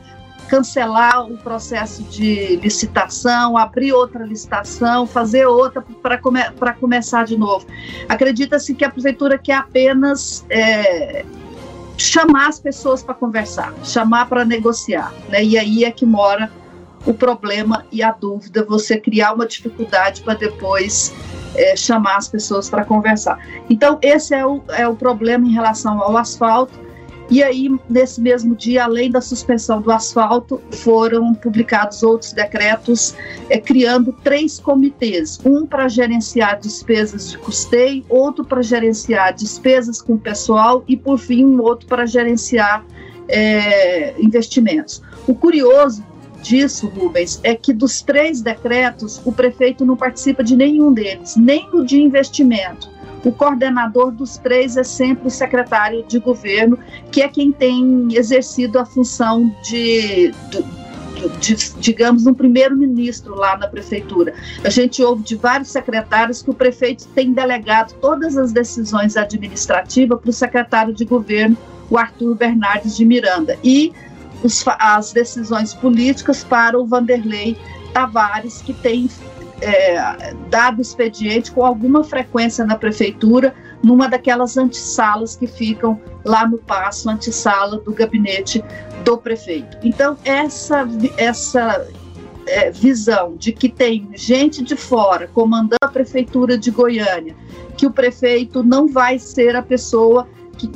cancelar 0.54 1.26
o 1.26 1.38
processo 1.38 2.04
de 2.04 2.58
licitação, 2.58 3.58
abrir 3.58 3.92
outra 3.92 4.24
licitação, 4.24 5.08
fazer 5.08 5.48
outra 5.48 5.84
para 6.00 6.16
come, 6.20 6.42
começar 6.80 7.26
de 7.26 7.36
novo. 7.36 7.66
Acredita-se 8.08 8.76
que 8.76 8.86
a 8.86 8.90
prefeitura 8.92 9.40
quer 9.40 9.56
apenas 9.56 10.46
é, 10.52 11.26
chamar 11.98 12.50
as 12.50 12.60
pessoas 12.60 13.02
para 13.02 13.16
conversar, 13.16 13.74
chamar 13.84 14.28
para 14.28 14.46
negociar, 14.46 15.12
né? 15.30 15.44
E 15.44 15.58
aí 15.58 15.86
é 15.86 15.92
que 15.92 16.06
mora 16.06 16.52
o 17.06 17.14
problema 17.16 17.86
e 17.92 18.04
a 18.04 18.12
dúvida, 18.12 18.64
você 18.64 19.00
criar 19.00 19.34
uma 19.34 19.48
dificuldade 19.48 20.22
para 20.22 20.36
depois 20.36 21.14
é, 21.56 21.76
chamar 21.76 22.18
as 22.18 22.28
pessoas 22.28 22.70
para 22.70 22.84
conversar. 22.86 23.40
Então, 23.70 23.98
esse 24.02 24.34
é 24.34 24.46
o, 24.46 24.62
é 24.70 24.88
o 24.88 24.96
problema 24.96 25.48
em 25.48 25.52
relação 25.52 26.02
ao 26.02 26.18
asfalto 26.18 26.84
e 27.30 27.42
aí, 27.42 27.70
nesse 27.90 28.22
mesmo 28.22 28.56
dia, 28.56 28.84
além 28.84 29.10
da 29.10 29.22
suspensão 29.22 29.82
do 29.82 29.92
asfalto, 29.92 30.62
foram 30.72 31.34
publicados 31.34 32.04
outros 32.04 32.34
decretos 32.34 33.16
é, 33.50 33.58
criando 33.58 34.14
três 34.24 34.60
comitês: 34.60 35.40
um 35.46 35.66
para 35.66 35.88
gerenciar 35.88 36.60
despesas 36.60 37.32
de 37.32 37.38
custeio, 37.38 38.06
outro 38.10 38.44
para 38.44 38.62
gerenciar 38.62 39.34
despesas 39.34 40.02
com 40.02 40.18
pessoal 40.18 40.84
e, 40.88 40.98
por 40.98 41.18
fim, 41.18 41.46
um 41.46 41.62
outro 41.62 41.88
para 41.88 42.06
gerenciar 42.06 42.86
é, 43.28 44.14
investimentos. 44.20 45.02
O 45.26 45.34
curioso 45.34 46.04
disso, 46.44 46.88
Rubens, 46.88 47.40
é 47.44 47.56
que 47.56 47.74
dos 47.74 48.02
três 48.02 48.42
decretos, 48.42 49.22
o 49.26 49.32
prefeito 49.32 49.86
não 49.86 49.96
participa 49.96 50.44
de 50.44 50.56
nenhum 50.56 50.94
deles, 50.94 51.36
nem 51.36 51.68
o 51.74 51.84
de 51.84 52.00
investimento 52.00 52.94
o 53.24 53.32
coordenador 53.32 54.12
dos 54.12 54.38
três 54.38 54.76
é 54.76 54.84
sempre 54.84 55.28
o 55.28 55.32
secretário 55.32 56.04
de 56.04 56.20
governo, 56.20 56.78
que 57.12 57.22
é 57.22 57.28
quem 57.28 57.52
tem 57.52 58.08
exercido 58.12 58.78
a 58.78 58.86
função 58.86 59.56
de, 59.64 60.34
de, 61.40 61.56
de 61.56 61.74
digamos, 61.80 62.26
um 62.28 62.34
primeiro-ministro 62.34 63.34
lá 63.36 63.58
na 63.58 63.68
prefeitura. 63.68 64.34
A 64.64 64.70
gente 64.70 65.02
ouve 65.02 65.24
de 65.24 65.36
vários 65.36 65.70
secretários 65.70 66.42
que 66.42 66.50
o 66.50 66.54
prefeito 66.54 67.08
tem 67.16 67.32
delegado 67.32 67.94
todas 68.02 68.36
as 68.36 68.52
decisões 68.52 69.16
administrativas 69.16 70.20
para 70.20 70.30
o 70.30 70.34
secretário 70.34 70.94
de 70.94 71.06
governo, 71.06 71.58
o 71.90 71.98
Arthur 71.98 72.36
Bernardes 72.36 72.98
de 72.98 73.06
Miranda, 73.06 73.58
e 73.64 73.94
os, 74.44 74.64
as 74.80 75.12
decisões 75.12 75.74
políticas 75.74 76.44
para 76.44 76.80
o 76.80 76.86
Vanderlei 76.86 77.58
Tavares, 77.94 78.62
que 78.62 78.74
tem 78.74 79.10
é, 79.62 80.34
dado 80.50 80.82
expediente 80.82 81.52
com 81.52 81.66
alguma 81.66 82.04
frequência 82.04 82.66
na 82.66 82.76
prefeitura, 82.76 83.56
numa 83.82 84.08
daquelas 84.08 84.58
antessalas 84.58 85.36
que 85.36 85.48
ficam 85.48 86.00
lá 86.26 86.48
no 86.48 86.58
passo, 86.58 87.10
antessala 87.10 87.80
do 87.80 87.94
gabinete 87.94 88.64
do 89.04 89.18
prefeito. 89.18 89.78
Então, 89.84 90.18
essa, 90.24 90.88
essa 91.18 91.88
é, 92.46 92.72
visão 92.72 93.36
de 93.38 93.52
que 93.52 93.70
tem 93.70 94.10
gente 94.14 94.64
de 94.64 94.76
fora 94.76 95.28
comandando 95.28 95.78
a 95.82 95.88
prefeitura 95.88 96.58
de 96.58 96.72
Goiânia, 96.72 97.36
que 97.78 97.86
o 97.86 97.92
prefeito 97.92 98.64
não 98.64 98.88
vai 98.88 99.20
ser 99.20 99.56
a 99.56 99.62
pessoa 99.62 100.28
que, 100.58 100.70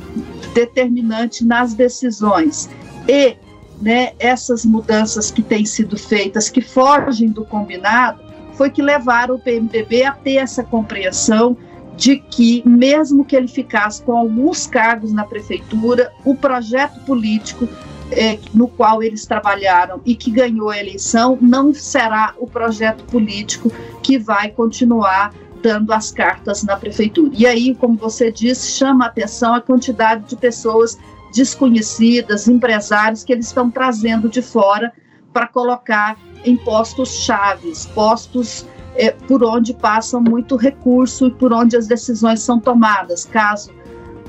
determinante 0.54 1.46
nas 1.46 1.74
decisões 1.74 2.70
e 3.08 3.36
né, 3.82 4.14
essas 4.20 4.66
mudanças 4.66 5.30
que 5.32 5.42
têm 5.42 5.66
sido 5.66 5.98
feitas, 5.98 6.50
que 6.50 6.62
fogem 6.62 7.30
do 7.30 7.46
combinado, 7.46 8.22
foi 8.54 8.70
que 8.70 8.82
levaram 8.82 9.36
o 9.36 9.40
PMDB 9.40 10.04
a 10.04 10.12
ter 10.14 10.38
essa 10.38 10.64
compreensão 10.64 11.56
de 11.96 12.18
que, 12.18 12.64
mesmo 12.68 13.26
que 13.26 13.36
ele 13.36 13.48
ficasse 13.48 14.02
com 14.04 14.16
alguns 14.16 14.68
cargos 14.68 15.12
na 15.12 15.24
prefeitura, 15.24 16.12
o 16.24 16.36
projeto 16.36 17.00
político 17.02 17.68
é, 18.12 18.40
no 18.54 18.68
qual 18.68 19.04
eles 19.04 19.26
trabalharam 19.26 20.00
e 20.06 20.16
que 20.16 20.32
ganhou 20.32 20.70
a 20.70 20.78
eleição 20.78 21.38
não 21.42 21.74
será 21.74 22.34
o 22.38 22.48
projeto 22.48 23.04
político 23.06 23.72
que 24.02 24.18
vai 24.18 24.50
continuar 24.50 25.34
dando 25.62 25.92
as 25.92 26.12
cartas 26.12 26.64
na 26.64 26.76
prefeitura. 26.78 27.32
E 27.34 27.46
aí, 27.46 27.76
como 27.76 27.98
você 27.98 28.32
disse, 28.32 28.72
chama 28.72 29.06
a 29.06 29.08
atenção 29.08 29.54
a 29.54 29.62
quantidade 29.62 30.24
de 30.26 30.36
pessoas 30.36 30.98
desconhecidas, 31.34 32.48
empresários 32.48 33.24
que 33.24 33.34
eles 33.34 33.48
estão 33.48 33.70
trazendo 33.70 34.30
de 34.30 34.42
fora 34.42 34.92
para 35.34 35.48
colocar 35.48 36.18
em 36.44 36.56
postos 36.56 37.10
chaves, 37.10 37.86
postos 37.88 38.66
é, 38.96 39.12
por 39.12 39.44
onde 39.44 39.74
passa 39.74 40.20
muito 40.20 40.56
recurso 40.56 41.28
e 41.28 41.32
por 41.32 41.54
onde 41.54 41.76
as 41.76 41.88
decisões 41.88 42.42
são 42.42 42.60
tomadas. 42.60 43.26
Caso 43.26 43.72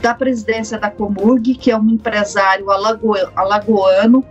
da 0.01 0.15
presidência 0.15 0.79
da 0.79 0.91
Comurg, 0.91 1.55
que 1.55 1.71
é 1.71 1.77
um 1.77 1.89
empresário 1.89 2.71
alago 2.71 3.15
alagoano, 3.35 4.25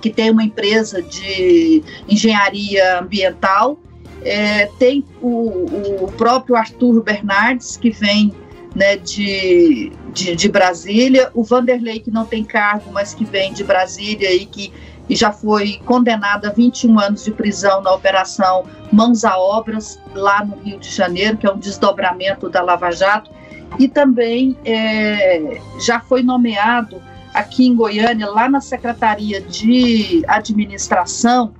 que 0.00 0.10
tem 0.10 0.30
uma 0.30 0.42
empresa 0.42 1.00
de 1.00 1.82
engenharia 2.08 3.00
ambiental, 3.00 3.78
é, 4.22 4.66
tem 4.78 5.04
o, 5.20 6.04
o, 6.04 6.12
próprio 6.16 6.56
Arthur 6.56 7.02
Bernardes, 7.02 7.76
que 7.76 7.90
vem 7.90 8.32
né, 8.74 8.96
de, 8.96 9.92
de, 10.12 10.34
de, 10.34 10.48
Brasília, 10.48 11.30
o 11.32 11.44
Vanderlei, 11.44 12.00
que 12.00 12.10
não 12.10 12.24
tem 12.24 12.44
cargo, 12.44 12.90
mas 12.92 13.14
que 13.14 13.24
vem 13.24 13.52
de 13.52 13.62
Brasília 13.62 14.34
e 14.34 14.44
que 14.46 14.72
e 15.08 15.14
já 15.14 15.30
foi 15.30 15.80
condenado 15.84 16.46
a 16.46 16.50
21 16.50 16.98
anos 16.98 17.24
de 17.24 17.30
prisão 17.30 17.82
na 17.82 17.92
operação 17.92 18.64
Mãos 18.90 19.22
à 19.22 19.36
Obras, 19.36 20.00
lá 20.14 20.42
no 20.42 20.56
Rio 20.56 20.78
de 20.78 20.90
Janeiro, 20.90 21.36
que 21.36 21.46
é 21.46 21.52
um 21.52 21.58
desdobramento 21.58 22.48
da 22.48 22.62
Lava 22.62 22.90
Jato, 22.90 23.30
e 23.78 23.86
também 23.86 24.56
é, 24.64 25.60
já 25.84 26.00
foi 26.00 26.22
nomeado 26.22 27.02
aqui 27.34 27.66
em 27.66 27.74
Goiânia, 27.74 28.30
lá 28.30 28.48
na 28.48 28.60
Secretaria 28.60 29.40
de 29.40 30.24
Administração, 30.28 31.52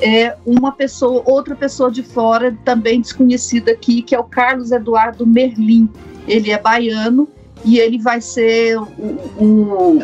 é 0.00 0.36
uma 0.46 0.70
pessoa, 0.70 1.22
outra 1.26 1.56
pessoa 1.56 1.90
de 1.90 2.04
fora, 2.04 2.56
também 2.64 3.00
desconhecida 3.00 3.72
aqui, 3.72 4.00
que 4.00 4.14
é 4.14 4.18
o 4.18 4.24
Carlos 4.24 4.70
Eduardo 4.70 5.26
Merlim. 5.26 5.90
Ele 6.28 6.50
é 6.50 6.58
baiano 6.58 7.28
e 7.64 7.78
ele 7.78 7.98
vai 7.98 8.20
ser 8.20 8.78
o, 8.78 9.98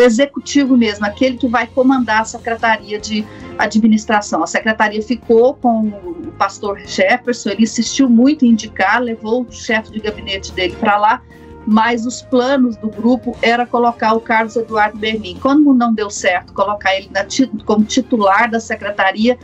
executivo 0.00 0.76
mesmo, 0.76 1.06
aquele 1.06 1.36
que 1.36 1.48
vai 1.48 1.66
comandar 1.66 2.20
a 2.20 2.24
Secretaria 2.24 2.98
de 2.98 3.24
administração. 3.58 4.42
A 4.42 4.46
secretaria 4.46 5.02
ficou 5.02 5.54
com 5.54 5.88
o 5.88 6.32
pastor 6.38 6.80
Jefferson, 6.80 7.50
ele 7.50 7.62
insistiu 7.62 8.08
muito 8.08 8.44
em 8.44 8.50
indicar, 8.50 9.00
levou 9.00 9.42
o 9.42 9.52
chefe 9.52 9.92
de 9.92 10.00
gabinete 10.00 10.52
dele 10.52 10.76
para 10.78 10.96
lá, 10.96 11.22
mas 11.66 12.06
os 12.06 12.22
planos 12.22 12.76
do 12.76 12.88
grupo 12.88 13.36
era 13.40 13.64
colocar 13.64 14.14
o 14.14 14.20
Carlos 14.20 14.56
Eduardo 14.56 14.98
Berlim. 14.98 15.38
Quando 15.40 15.72
não 15.72 15.94
deu 15.94 16.10
certo 16.10 16.52
colocar 16.52 16.94
ele 16.96 17.08
na, 17.12 17.24
como 17.64 17.84
titular 17.84 18.50
da 18.50 18.58
secretaria, 18.58 19.38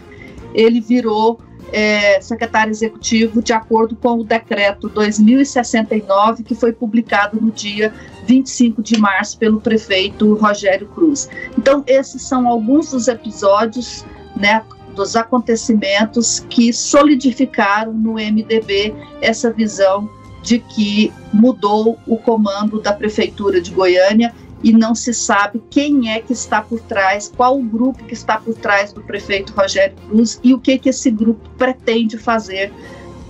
ele 0.52 0.80
virou 0.80 1.40
é, 1.72 2.20
secretário 2.20 2.70
executivo 2.70 3.42
de 3.42 3.52
acordo 3.52 3.96
com 3.96 4.20
o 4.20 4.24
decreto 4.24 4.88
2069, 4.88 6.42
que 6.42 6.54
foi 6.54 6.72
publicado 6.72 7.40
no 7.40 7.50
dia 7.50 7.92
25 8.26 8.82
de 8.82 8.98
março 8.98 9.38
pelo 9.38 9.60
prefeito 9.60 10.34
Rogério 10.34 10.88
Cruz. 10.88 11.28
Então, 11.56 11.82
esses 11.86 12.22
são 12.22 12.46
alguns 12.46 12.90
dos 12.90 13.08
episódios, 13.08 14.04
né, 14.36 14.62
dos 14.94 15.14
acontecimentos 15.14 16.40
que 16.48 16.72
solidificaram 16.72 17.92
no 17.92 18.14
MDB 18.14 18.94
essa 19.20 19.52
visão 19.52 20.10
de 20.42 20.58
que 20.58 21.12
mudou 21.32 21.98
o 22.06 22.16
comando 22.16 22.80
da 22.80 22.92
prefeitura 22.92 23.60
de 23.60 23.70
Goiânia 23.70 24.34
e 24.62 24.72
não 24.72 24.94
se 24.94 25.14
sabe 25.14 25.62
quem 25.70 26.10
é 26.10 26.20
que 26.20 26.32
está 26.32 26.60
por 26.60 26.80
trás, 26.80 27.32
qual 27.34 27.58
o 27.58 27.62
grupo 27.62 28.04
que 28.04 28.14
está 28.14 28.38
por 28.38 28.54
trás 28.54 28.92
do 28.92 29.02
prefeito 29.02 29.52
Rogério 29.52 29.96
Cruz 30.08 30.40
e 30.42 30.52
o 30.52 30.58
que, 30.58 30.78
que 30.78 30.88
esse 30.88 31.10
grupo 31.10 31.48
pretende 31.56 32.18
fazer 32.18 32.72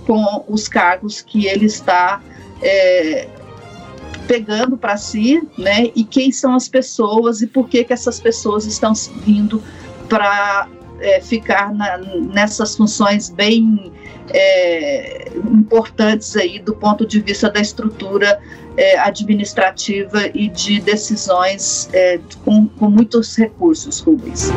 com 0.07 0.43
os 0.47 0.67
cargos 0.67 1.21
que 1.21 1.45
ele 1.45 1.65
está 1.65 2.21
é, 2.61 3.27
pegando 4.27 4.77
para 4.77 4.97
si, 4.97 5.41
né? 5.57 5.91
E 5.95 6.03
quem 6.03 6.31
são 6.31 6.55
as 6.55 6.67
pessoas 6.67 7.41
e 7.41 7.47
por 7.47 7.69
que, 7.69 7.83
que 7.83 7.93
essas 7.93 8.19
pessoas 8.19 8.65
estão 8.65 8.93
vindo 9.23 9.61
para 10.07 10.67
é, 10.99 11.21
ficar 11.21 11.73
na, 11.73 11.97
nessas 11.97 12.75
funções 12.75 13.29
bem 13.29 13.91
é, 14.31 15.31
importantes 15.35 16.35
aí 16.35 16.59
do 16.59 16.75
ponto 16.75 17.05
de 17.05 17.19
vista 17.21 17.49
da 17.49 17.59
estrutura 17.59 18.39
é, 18.79 18.97
administrativa 18.97 20.29
e 20.33 20.47
de 20.47 20.79
decisões 20.79 21.89
é, 21.91 22.17
com, 22.45 22.65
com 22.65 22.89
muitos 22.89 23.37
recursos, 23.37 23.99
Rubens. 23.99 24.49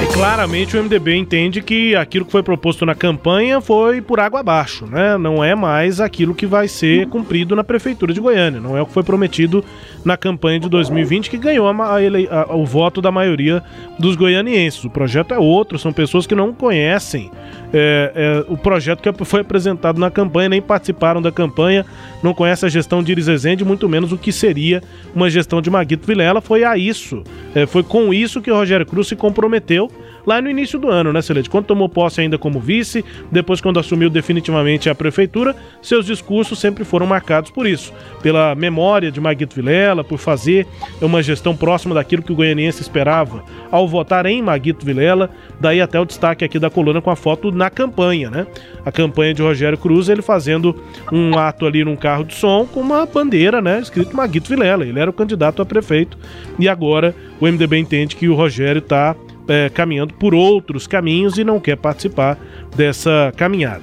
É, 0.00 0.06
claramente 0.12 0.76
o 0.76 0.84
MDB 0.84 1.16
entende 1.16 1.62
que 1.62 1.96
aquilo 1.96 2.26
que 2.26 2.30
foi 2.30 2.42
proposto 2.42 2.84
na 2.84 2.94
campanha 2.94 3.58
foi 3.60 4.02
por 4.02 4.20
água 4.20 4.40
abaixo, 4.40 4.86
né? 4.86 5.16
Não 5.16 5.42
é 5.42 5.54
mais 5.54 5.98
aquilo 5.98 6.34
que 6.34 6.46
vai 6.46 6.68
ser 6.68 7.08
cumprido 7.08 7.56
na 7.56 7.64
Prefeitura 7.64 8.12
de 8.12 8.20
Goiânia, 8.20 8.60
não 8.60 8.76
é 8.76 8.82
o 8.82 8.86
que 8.86 8.92
foi 8.92 9.02
prometido 9.02 9.64
na 10.04 10.16
campanha 10.16 10.60
de 10.60 10.68
2020 10.68 11.30
que 11.30 11.38
ganhou 11.38 11.66
a, 11.66 11.72
a, 11.72 12.42
a, 12.42 12.54
o 12.54 12.66
voto 12.66 13.00
da 13.00 13.10
maioria 13.10 13.62
dos 13.98 14.14
goianienses. 14.14 14.84
O 14.84 14.90
projeto 14.90 15.32
é 15.32 15.38
outro, 15.38 15.78
são 15.78 15.92
pessoas 15.92 16.26
que 16.26 16.34
não 16.34 16.52
conhecem 16.52 17.30
é, 17.72 18.12
é, 18.14 18.52
o 18.52 18.56
projeto 18.56 19.00
que 19.02 19.24
foi 19.24 19.40
apresentado 19.40 19.98
na 19.98 20.10
campanha, 20.10 20.48
nem 20.48 20.62
participaram 20.62 21.20
da 21.20 21.30
campanha, 21.30 21.84
não 22.22 22.32
conhecem 22.32 22.66
a 22.66 22.70
gestão 22.70 23.02
de 23.02 23.12
Iris 23.12 23.28
Rezende, 23.38 23.64
muito 23.64 23.88
menos 23.88 24.10
o 24.10 24.18
que 24.18 24.32
seria 24.32 24.82
uma 25.14 25.30
gestão 25.30 25.62
de 25.62 25.70
Maguito 25.70 26.04
Vilela. 26.04 26.40
Foi 26.40 26.64
a 26.64 26.76
isso, 26.76 27.22
é, 27.54 27.66
foi 27.66 27.84
com 27.84 28.12
isso 28.12 28.42
que 28.42 28.50
o 28.50 28.54
Rogério 28.54 28.84
Cruz 28.84 29.06
se 29.06 29.14
comprometeu 29.14 29.88
lá 30.28 30.42
no 30.42 30.50
início 30.50 30.78
do 30.78 30.90
ano, 30.90 31.10
né, 31.10 31.22
Celeste? 31.22 31.48
Quando 31.48 31.64
tomou 31.64 31.88
posse 31.88 32.20
ainda 32.20 32.36
como 32.36 32.60
vice, 32.60 33.02
depois 33.32 33.62
quando 33.62 33.80
assumiu 33.80 34.10
definitivamente 34.10 34.90
a 34.90 34.94
prefeitura, 34.94 35.56
seus 35.80 36.04
discursos 36.04 36.58
sempre 36.58 36.84
foram 36.84 37.06
marcados 37.06 37.50
por 37.50 37.66
isso, 37.66 37.94
pela 38.22 38.54
memória 38.54 39.10
de 39.10 39.18
Maguito 39.22 39.56
Vilela, 39.56 40.04
por 40.04 40.18
fazer 40.18 40.66
uma 41.00 41.22
gestão 41.22 41.56
próxima 41.56 41.94
daquilo 41.94 42.22
que 42.22 42.30
o 42.30 42.34
goianiense 42.36 42.82
esperava 42.82 43.42
ao 43.70 43.88
votar 43.88 44.26
em 44.26 44.42
Maguito 44.42 44.84
Vilela, 44.84 45.30
daí 45.58 45.80
até 45.80 45.98
o 45.98 46.04
destaque 46.04 46.44
aqui 46.44 46.58
da 46.58 46.68
coluna 46.68 47.00
com 47.00 47.10
a 47.10 47.16
foto 47.16 47.50
na 47.50 47.70
campanha, 47.70 48.28
né? 48.28 48.46
A 48.84 48.92
campanha 48.92 49.32
de 49.32 49.40
Rogério 49.40 49.78
Cruz, 49.78 50.10
ele 50.10 50.20
fazendo 50.20 50.76
um 51.10 51.38
ato 51.38 51.64
ali 51.64 51.82
num 51.82 51.96
carro 51.96 52.24
de 52.24 52.34
som 52.34 52.66
com 52.66 52.80
uma 52.80 53.06
bandeira, 53.06 53.62
né, 53.62 53.80
escrito 53.80 54.14
Maguito 54.14 54.50
Vilela. 54.50 54.84
Ele 54.84 55.00
era 55.00 55.08
o 55.08 55.12
candidato 55.12 55.62
a 55.62 55.64
prefeito 55.64 56.18
e 56.58 56.68
agora 56.68 57.14
o 57.40 57.46
MDB 57.46 57.78
entende 57.78 58.14
que 58.14 58.28
o 58.28 58.34
Rogério 58.34 58.80
está 58.80 59.16
é, 59.48 59.70
caminhando 59.70 60.14
por 60.14 60.34
outros 60.34 60.86
caminhos 60.86 61.38
e 61.38 61.44
não 61.44 61.58
quer 61.58 61.76
participar 61.76 62.38
dessa 62.76 63.32
caminhada. 63.36 63.82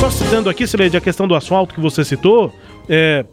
Só 0.00 0.10
citando 0.10 0.50
aqui, 0.50 0.66
Sileide, 0.66 0.96
a 0.96 1.00
questão 1.00 1.26
do 1.26 1.34
asfalto 1.34 1.74
que 1.74 1.80
você 1.80 2.04
citou, 2.04 2.52
é, 2.88 3.24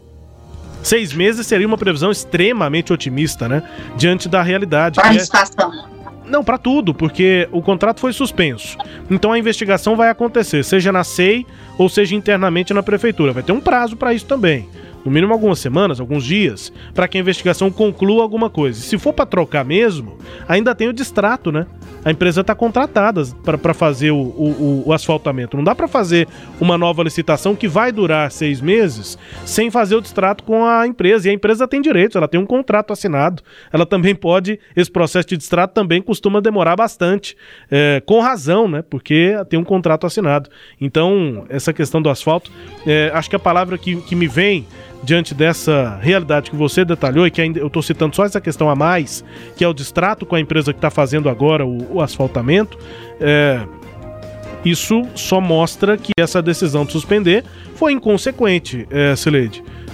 seis 0.82 1.12
meses 1.12 1.46
seria 1.46 1.66
uma 1.66 1.76
previsão 1.76 2.10
extremamente 2.10 2.92
otimista, 2.92 3.48
né? 3.48 3.62
Diante 3.96 4.28
da 4.28 4.42
realidade. 4.42 5.00
Para 5.00 5.10
a 5.10 5.14
estação. 5.14 5.72
É... 5.88 5.92
Não, 6.24 6.42
para 6.42 6.56
tudo, 6.56 6.94
porque 6.94 7.48
o 7.50 7.60
contrato 7.60 8.00
foi 8.00 8.12
suspenso. 8.12 8.78
Então 9.10 9.32
a 9.32 9.38
investigação 9.38 9.96
vai 9.96 10.08
acontecer, 10.08 10.64
seja 10.64 10.92
na 10.92 11.02
SEI 11.02 11.44
ou 11.76 11.88
seja 11.88 12.14
internamente 12.14 12.72
na 12.72 12.82
prefeitura. 12.82 13.32
Vai 13.32 13.42
ter 13.42 13.52
um 13.52 13.60
prazo 13.60 13.96
para 13.96 14.14
isso 14.14 14.24
também 14.24 14.68
no 15.04 15.10
mínimo 15.10 15.32
algumas 15.32 15.58
semanas, 15.58 16.00
alguns 16.00 16.24
dias, 16.24 16.72
para 16.94 17.08
que 17.08 17.18
a 17.18 17.20
investigação 17.20 17.70
conclua 17.70 18.22
alguma 18.22 18.48
coisa. 18.48 18.80
Se 18.80 18.98
for 18.98 19.12
para 19.12 19.26
trocar 19.26 19.64
mesmo, 19.64 20.16
ainda 20.48 20.74
tem 20.74 20.88
o 20.88 20.92
distrato, 20.92 21.50
né? 21.50 21.66
A 22.04 22.10
empresa 22.10 22.40
está 22.40 22.54
contratada 22.54 23.22
para 23.44 23.72
fazer 23.72 24.10
o, 24.10 24.16
o, 24.16 24.82
o, 24.86 24.92
asfaltamento. 24.92 25.56
Não 25.56 25.62
dá 25.62 25.72
para 25.72 25.86
fazer 25.86 26.26
uma 26.60 26.76
nova 26.76 27.02
licitação 27.02 27.54
que 27.54 27.68
vai 27.68 27.92
durar 27.92 28.30
seis 28.32 28.60
meses 28.60 29.16
sem 29.44 29.70
fazer 29.70 29.94
o 29.94 30.00
distrato 30.00 30.42
com 30.42 30.64
a 30.66 30.84
empresa. 30.84 31.28
E 31.28 31.30
a 31.30 31.34
empresa 31.34 31.68
tem 31.68 31.80
direitos, 31.80 32.16
ela 32.16 32.26
tem 32.26 32.40
um 32.40 32.46
contrato 32.46 32.92
assinado. 32.92 33.42
Ela 33.72 33.86
também 33.86 34.16
pode. 34.16 34.58
Esse 34.74 34.90
processo 34.90 35.28
de 35.28 35.36
distrato 35.36 35.74
também 35.74 36.02
costuma 36.02 36.40
demorar 36.40 36.74
bastante. 36.74 37.36
É, 37.70 38.02
com 38.04 38.20
razão, 38.20 38.66
né? 38.66 38.82
Porque 38.82 39.36
tem 39.48 39.58
um 39.58 39.64
contrato 39.64 40.04
assinado. 40.04 40.50
Então, 40.80 41.46
essa 41.48 41.72
questão 41.72 42.02
do 42.02 42.10
asfalto, 42.10 42.50
é, 42.84 43.12
acho 43.14 43.30
que 43.30 43.36
a 43.36 43.38
palavra 43.38 43.78
que, 43.78 43.96
que 44.02 44.16
me 44.16 44.26
vem 44.26 44.66
diante 45.02 45.34
dessa 45.34 45.98
realidade 46.00 46.50
que 46.50 46.56
você 46.56 46.84
detalhou 46.84 47.26
e 47.26 47.30
que 47.30 47.40
ainda 47.40 47.58
eu 47.58 47.66
estou 47.66 47.82
citando 47.82 48.14
só 48.14 48.24
essa 48.24 48.40
questão 48.40 48.70
a 48.70 48.74
mais, 48.74 49.24
que 49.56 49.64
é 49.64 49.68
o 49.68 49.74
distrato 49.74 50.24
com 50.24 50.36
a 50.36 50.40
empresa 50.40 50.72
que 50.72 50.78
está 50.78 50.90
fazendo 50.90 51.28
agora 51.28 51.66
o, 51.66 51.96
o 51.96 52.00
asfaltamento, 52.00 52.78
é, 53.20 53.60
isso 54.64 55.02
só 55.14 55.40
mostra 55.40 55.96
que 55.96 56.12
essa 56.16 56.40
decisão 56.40 56.84
de 56.84 56.92
suspender 56.92 57.44
foi 57.74 57.92
inconsequente, 57.92 58.86
é. 58.90 59.14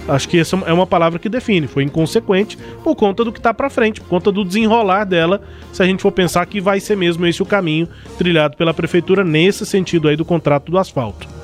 Acho 0.07 0.27
que 0.27 0.39
essa 0.39 0.55
é 0.65 0.73
uma 0.73 0.87
palavra 0.87 1.19
que 1.19 1.29
define. 1.29 1.67
Foi 1.67 1.83
inconsequente 1.83 2.57
por 2.83 2.95
conta 2.95 3.23
do 3.23 3.31
que 3.31 3.37
está 3.37 3.53
para 3.53 3.69
frente, 3.69 4.01
por 4.01 4.07
conta 4.07 4.31
do 4.31 4.43
desenrolar 4.43 5.03
dela. 5.03 5.41
Se 5.71 5.83
a 5.83 5.85
gente 5.85 6.01
for 6.01 6.11
pensar 6.11 6.45
que 6.47 6.59
vai 6.59 6.79
ser 6.79 6.97
mesmo 6.97 7.27
esse 7.27 7.43
o 7.43 7.45
caminho 7.45 7.87
trilhado 8.17 8.57
pela 8.57 8.73
prefeitura 8.73 9.23
nesse 9.23 9.65
sentido 9.65 10.07
aí 10.07 10.15
do 10.15 10.25
contrato 10.25 10.71
do 10.71 10.79
asfalto. 10.79 11.38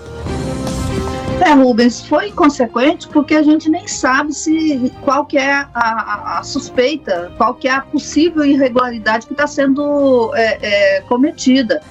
É, 1.42 1.54
Rubens, 1.54 2.02
foi 2.02 2.30
inconsequente 2.30 3.08
porque 3.10 3.36
a 3.36 3.44
gente 3.44 3.70
nem 3.70 3.88
sabe 3.88 4.34
se 4.34 4.92
qual 5.02 5.26
que 5.26 5.38
é 5.38 5.52
a, 5.52 5.70
a, 5.74 6.40
a 6.40 6.44
suspeita, 6.44 7.32
qual 7.38 7.54
que 7.54 7.68
é 7.68 7.72
a 7.72 7.82
possível 7.82 8.46
irregularidade 8.46 9.28
que 9.28 9.34
está 9.34 9.46
sendo 9.46 10.32
é, 10.34 10.98
é, 10.98 11.02
cometida. 11.02 11.82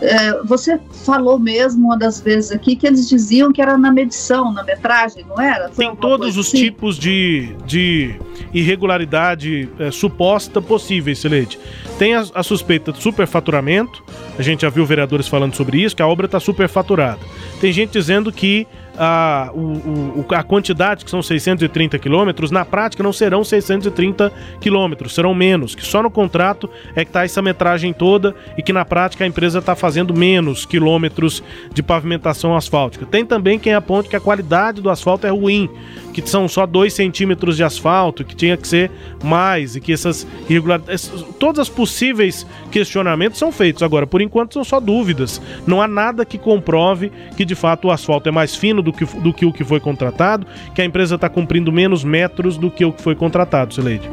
É, 0.00 0.42
você 0.42 0.80
falou 1.04 1.38
mesmo 1.38 1.86
uma 1.86 1.96
das 1.96 2.20
vezes 2.20 2.50
aqui 2.50 2.74
que 2.74 2.84
eles 2.86 3.08
diziam 3.08 3.52
que 3.52 3.62
era 3.62 3.78
na 3.78 3.92
medição, 3.92 4.52
na 4.52 4.64
metragem, 4.64 5.24
não 5.28 5.40
era? 5.40 5.68
Foi 5.68 5.86
Tem 5.86 5.94
todos 5.94 6.36
os 6.36 6.48
assim? 6.48 6.56
tipos 6.56 6.98
de, 6.98 7.54
de 7.64 8.16
irregularidade 8.52 9.68
é, 9.78 9.92
suposta 9.92 10.60
possíveis, 10.60 11.20
Celede. 11.20 11.56
Tem 11.98 12.14
a, 12.14 12.24
a, 12.34 12.42
suspeita 12.42 12.92
de 12.92 13.00
superfaturamento, 13.00 14.02
a 14.36 14.42
gente 14.42 14.62
já 14.62 14.70
viu 14.70 14.84
vereadores 14.84 15.28
falando 15.28 15.54
sobre 15.54 15.80
isso, 15.80 15.94
que 15.94 16.02
a 16.02 16.06
obra 16.08 16.26
está 16.26 16.40
superfaturada. 16.40 17.20
Tem 17.60 17.72
gente 17.72 17.92
dizendo 17.92 18.32
que 18.32 18.66
a, 18.98 19.50
o, 19.54 20.24
a 20.34 20.42
quantidade, 20.42 21.04
que 21.04 21.10
são 21.10 21.22
630 21.22 21.98
quilômetros, 21.98 22.50
na 22.50 22.64
prática 22.64 23.02
não 23.02 23.12
serão 23.12 23.42
630 23.42 24.32
quilômetros, 24.60 25.14
serão 25.14 25.34
menos, 25.34 25.74
que 25.74 25.84
só 25.84 26.02
no 26.02 26.10
contrato 26.10 26.68
é 26.94 27.04
que 27.04 27.10
está 27.10 27.24
essa 27.24 27.40
metragem 27.40 27.92
toda 27.92 28.34
e 28.56 28.62
que 28.62 28.72
na 28.72 28.84
prática 28.84 29.24
a 29.24 29.26
empresa 29.26 29.58
está 29.60 29.74
fazendo 29.74 30.14
menos 30.14 30.66
quilômetros 30.66 31.42
de 31.72 31.82
pavimentação 31.82 32.56
asfáltica. 32.56 33.06
Tem 33.06 33.24
também 33.24 33.58
quem 33.58 33.74
aponte 33.74 34.08
que 34.08 34.16
a 34.16 34.20
qualidade 34.20 34.80
do 34.80 34.90
asfalto 34.90 35.26
é 35.26 35.30
ruim, 35.30 35.68
que 36.12 36.26
são 36.28 36.46
só 36.46 36.66
2 36.66 36.92
centímetros 36.92 37.56
de 37.56 37.64
asfalto, 37.64 38.24
que 38.24 38.36
tinha 38.36 38.56
que 38.56 38.68
ser 38.68 38.90
mais 39.24 39.76
e 39.76 39.80
que 39.80 39.92
essas 39.92 40.26
irregularidades. 40.48 41.10
Todas 41.38 41.60
as 41.60 41.68
possíveis 41.68 42.46
questionamentos 42.70 43.38
são 43.38 43.50
feitos. 43.50 43.82
Agora, 43.82 44.06
por 44.06 44.20
enquanto, 44.20 44.54
são 44.54 44.64
só 44.64 44.78
dúvidas. 44.78 45.40
Não 45.66 45.80
há 45.80 45.88
nada 45.88 46.24
que 46.24 46.36
comprove 46.36 47.10
que 47.36 47.44
de 47.44 47.54
fato 47.54 47.88
o 47.88 47.90
asfalto 47.90 48.28
é 48.28 48.32
mais 48.32 48.54
fino 48.54 48.81
do 48.82 48.92
que, 48.92 49.04
do 49.04 49.32
que 49.32 49.46
o 49.46 49.52
que 49.52 49.64
foi 49.64 49.80
contratado, 49.80 50.46
que 50.74 50.82
a 50.82 50.84
empresa 50.84 51.14
está 51.14 51.28
cumprindo 51.28 51.72
menos 51.72 52.04
metros 52.04 52.56
do 52.56 52.70
que 52.70 52.84
o 52.84 52.92
que 52.92 53.02
foi 53.02 53.14
contratado, 53.14 53.74
Sileide. 53.74 54.10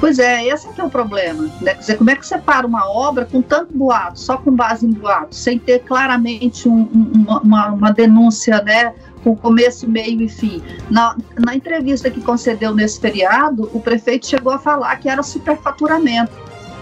Pois 0.00 0.18
é, 0.18 0.44
esse 0.46 0.68
é 0.68 0.72
que 0.72 0.80
é 0.80 0.84
o 0.84 0.90
problema. 0.90 1.44
Né? 1.62 1.72
Quer 1.72 1.78
dizer, 1.78 1.96
como 1.96 2.10
é 2.10 2.16
que 2.16 2.26
você 2.26 2.36
para 2.36 2.66
uma 2.66 2.86
obra 2.90 3.24
com 3.24 3.40
tanto 3.40 3.72
boato, 3.74 4.20
só 4.20 4.36
com 4.36 4.52
base 4.52 4.86
em 4.86 4.90
boato, 4.90 5.34
sem 5.34 5.58
ter 5.58 5.78
claramente 5.78 6.68
um, 6.68 6.80
um, 6.82 7.24
uma, 7.42 7.68
uma 7.68 7.90
denúncia, 7.90 8.60
né, 8.60 8.92
com 9.22 9.34
começo, 9.34 9.88
meio 9.88 10.20
e 10.20 10.28
fim. 10.28 10.62
Na, 10.90 11.16
na 11.38 11.54
entrevista 11.54 12.10
que 12.10 12.20
concedeu 12.20 12.74
nesse 12.74 13.00
feriado, 13.00 13.70
o 13.72 13.80
prefeito 13.80 14.26
chegou 14.26 14.52
a 14.52 14.58
falar 14.58 14.94
que 14.96 15.08
era 15.08 15.22
superfaturamento. 15.22 16.32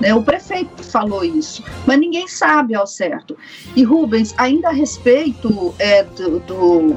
Né? 0.01 0.15
O 0.15 0.23
prefeito 0.23 0.83
falou 0.83 1.25
isso, 1.25 1.63
mas 1.87 1.99
ninguém 1.99 2.27
sabe 2.27 2.75
ao 2.75 2.87
certo. 2.87 3.37
E 3.77 3.83
Rubens, 3.83 4.35
ainda 4.39 4.69
a 4.69 4.73
respeito 4.73 5.75
é, 5.79 6.03
do, 6.05 6.41
do, 6.41 6.89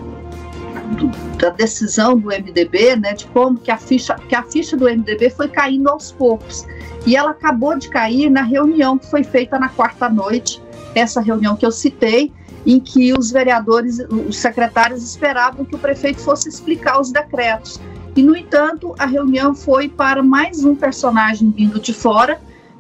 do, 0.98 1.38
da 1.38 1.50
decisão 1.50 2.18
do 2.18 2.30
MDB, 2.30 2.96
né, 2.96 3.14
de 3.14 3.26
como 3.28 3.58
que 3.58 3.72
a 3.72 3.78
ficha 3.78 4.16
que 4.28 4.36
a 4.36 4.44
ficha 4.44 4.76
do 4.76 4.86
MDB 4.86 5.30
foi 5.30 5.48
caindo 5.48 5.90
aos 5.90 6.12
poucos. 6.12 6.66
E 7.06 7.16
ela 7.16 7.32
acabou 7.32 7.78
de 7.78 7.90
cair 7.90 8.30
na 8.30 8.42
reunião 8.42 8.98
que 8.98 9.06
foi 9.10 9.24
feita 9.24 9.60
na 9.60 9.70
quarta 9.70 10.10
noite, 10.10 10.62
essa 10.96 11.22
reunião 11.22 11.56
que 11.56 11.66
eu 11.66 11.72
citei, 11.72 12.32
em 12.66 12.80
que 12.80 13.14
os 13.14 13.32
vereadores, 13.32 14.00
os 14.10 14.38
secretários 14.38 15.04
esperavam 15.04 15.64
que 15.64 15.76
o 15.76 15.80
prefeito 15.80 16.20
fosse 16.20 16.50
explicar 16.50 17.00
os 17.00 17.12
decretos. 17.12 17.80
E, 18.16 18.24
no 18.24 18.36
entanto, 18.36 18.96
a 18.98 19.06
reunião 19.06 19.54
foi 19.54 19.90
para 19.90 20.24
mais 20.24 20.64
um 20.64 20.74
personagem 20.74 21.52
vindo 21.52 21.80
de 21.80 21.94
fora, 21.94 22.40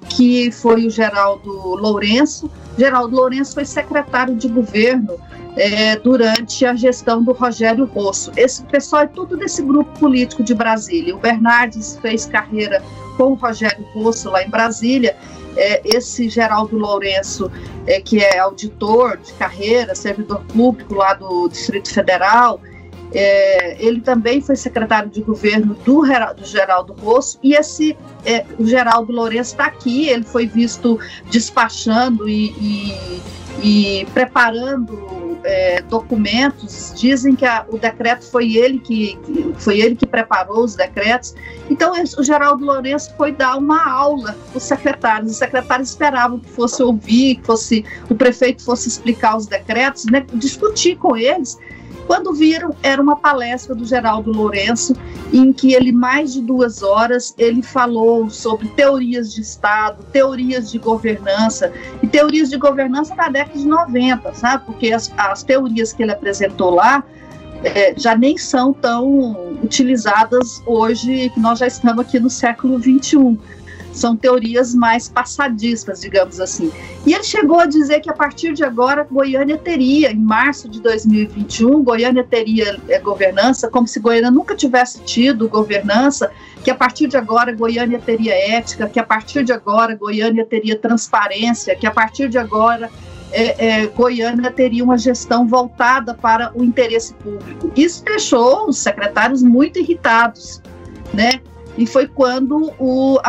que 0.09 0.51
foi 0.51 0.85
o 0.85 0.89
Geraldo 0.89 1.51
Lourenço. 1.51 2.49
Geraldo 2.77 3.15
Lourenço 3.15 3.53
foi 3.53 3.65
secretário 3.65 4.35
de 4.35 4.47
governo 4.47 5.15
é, 5.55 5.97
durante 5.97 6.65
a 6.65 6.75
gestão 6.75 7.23
do 7.23 7.31
Rogério 7.31 7.85
Rosso. 7.85 8.31
Esse 8.35 8.63
pessoal 8.63 9.03
é 9.03 9.07
tudo 9.07 9.37
desse 9.37 9.61
grupo 9.61 9.99
político 9.99 10.43
de 10.43 10.53
Brasília. 10.53 11.15
O 11.15 11.19
Bernardes 11.19 11.97
fez 12.01 12.25
carreira 12.25 12.83
com 13.17 13.31
o 13.31 13.33
Rogério 13.35 13.85
Rosso 13.93 14.29
lá 14.29 14.43
em 14.43 14.49
Brasília 14.49 15.15
é, 15.57 15.81
esse 15.85 16.29
Geraldo 16.29 16.77
Lourenço, 16.77 17.51
é, 17.87 17.99
que 18.01 18.19
é 18.19 18.39
auditor 18.39 19.17
de 19.17 19.33
carreira, 19.33 19.95
servidor 19.95 20.43
público 20.45 20.95
lá 20.95 21.13
do 21.13 21.47
Distrito 21.47 21.93
Federal, 21.93 22.59
é, 23.15 23.81
ele 23.83 24.01
também 24.01 24.41
foi 24.41 24.57
secretário 24.57 25.09
de 25.09 25.21
governo 25.21 25.73
do, 25.85 26.01
do 26.35 26.45
Geraldo 26.45 26.93
Rosso, 26.93 27.39
e 27.41 27.53
esse 27.53 27.97
é, 28.25 28.45
o 28.59 28.67
Geraldo 28.67 29.13
Lourenço 29.13 29.51
está 29.51 29.65
aqui, 29.65 30.09
ele 30.09 30.23
foi 30.23 30.45
visto 30.45 30.99
despachando 31.31 32.27
e, 32.27 32.51
e, 32.59 33.21
e 33.63 34.05
preparando 34.13 35.25
é, 35.45 35.81
documentos 35.83 36.91
dizem 36.95 37.35
que 37.35 37.45
a, 37.45 37.65
o 37.69 37.77
decreto 37.77 38.25
foi 38.25 38.57
ele 38.57 38.79
que, 38.79 39.15
que, 39.23 39.53
foi 39.57 39.79
ele 39.79 39.95
que 39.95 40.05
preparou 40.05 40.63
os 40.63 40.75
decretos. 40.75 41.35
Então 41.69 41.93
o 42.17 42.23
Geraldo 42.23 42.65
Lourenço 42.65 43.13
foi 43.15 43.31
dar 43.31 43.57
uma 43.57 43.87
aula 43.87 44.35
para 44.49 44.57
os 44.57 44.63
secretários. 44.63 45.31
Os 45.31 45.37
secretários 45.37 45.89
esperavam 45.89 46.39
que 46.39 46.49
fosse 46.49 46.81
ouvir, 46.81 47.35
que 47.35 47.45
fosse 47.45 47.85
o 48.09 48.15
prefeito 48.15 48.63
fosse 48.63 48.89
explicar 48.89 49.37
os 49.37 49.45
decretos, 49.45 50.05
né, 50.05 50.25
discutir 50.33 50.97
com 50.97 51.15
eles. 51.15 51.57
Quando 52.07 52.33
viram, 52.33 52.75
era 52.83 53.01
uma 53.01 53.15
palestra 53.15 53.73
do 53.73 53.83
Geraldo 53.83 54.31
Lourenço, 54.31 54.95
em 55.33 55.51
que 55.51 55.73
ele, 55.73 55.91
mais 55.91 56.33
de 56.33 56.41
duas 56.41 56.83
horas, 56.83 57.33
ele 57.37 57.61
falou 57.61 58.29
sobre 58.29 58.67
teorias 58.69 59.33
de 59.33 59.41
Estado, 59.41 60.03
teorias 60.11 60.71
de 60.71 60.77
governança, 60.77 61.71
e 62.03 62.07
teorias 62.07 62.49
de 62.49 62.57
governança 62.57 63.15
da 63.15 63.27
década 63.27 63.57
de 63.57 63.67
90, 63.67 64.33
sabe? 64.35 64.65
Porque 64.65 64.91
as, 64.91 65.11
as 65.17 65.43
teorias 65.43 65.93
que 65.93 66.03
ele 66.03 66.11
apresentou 66.11 66.75
lá 66.75 67.03
é, 67.63 67.93
já 67.97 68.15
nem 68.15 68.37
são 68.37 68.71
tão 68.71 69.55
utilizadas 69.63 70.61
hoje, 70.65 71.29
que 71.31 71.39
nós 71.39 71.59
já 71.59 71.67
estamos 71.67 72.05
aqui 72.05 72.19
no 72.19 72.29
século 72.29 72.77
21 72.77 73.37
são 73.95 74.15
teorias 74.15 74.75
mais 74.75 75.07
passadistas, 75.07 76.01
digamos 76.01 76.39
assim. 76.39 76.71
E 77.05 77.13
ele 77.13 77.23
chegou 77.23 77.59
a 77.59 77.65
dizer 77.65 78.01
que 78.01 78.09
a 78.09 78.13
partir 78.13 78.53
de 78.53 78.63
agora 78.63 79.07
Goiânia 79.09 79.57
teria, 79.57 80.11
em 80.11 80.19
março 80.19 80.67
de 80.67 80.81
2021, 80.81 81.81
Goiânia 81.83 82.23
teria 82.23 82.79
é, 82.89 82.99
governança, 82.99 83.69
como 83.69 83.87
se 83.87 83.99
Goiânia 83.99 84.29
nunca 84.29 84.55
tivesse 84.55 85.01
tido 85.03 85.47
governança, 85.47 86.31
que 86.63 86.69
a 86.69 86.75
partir 86.75 87.07
de 87.07 87.15
agora 87.15 87.53
Goiânia 87.53 87.99
teria 87.99 88.33
ética, 88.33 88.87
que 88.87 88.99
a 88.99 89.03
partir 89.03 89.43
de 89.43 89.53
agora 89.53 89.95
Goiânia 89.95 90.45
teria 90.45 90.77
transparência, 90.77 91.75
que 91.75 91.87
a 91.87 91.91
partir 91.91 92.27
de 92.27 92.37
agora 92.37 92.89
é, 93.31 93.81
é, 93.81 93.87
Goiânia 93.87 94.51
teria 94.51 94.83
uma 94.83 94.97
gestão 94.97 95.47
voltada 95.47 96.13
para 96.13 96.51
o 96.55 96.63
interesse 96.63 97.13
público. 97.15 97.71
Isso 97.75 98.03
deixou 98.03 98.67
os 98.67 98.77
secretários 98.77 99.41
muito 99.41 99.79
irritados, 99.79 100.61
né? 101.13 101.39
E 101.77 101.85
foi 101.85 102.07
quando 102.07 102.71
o, 102.79 103.19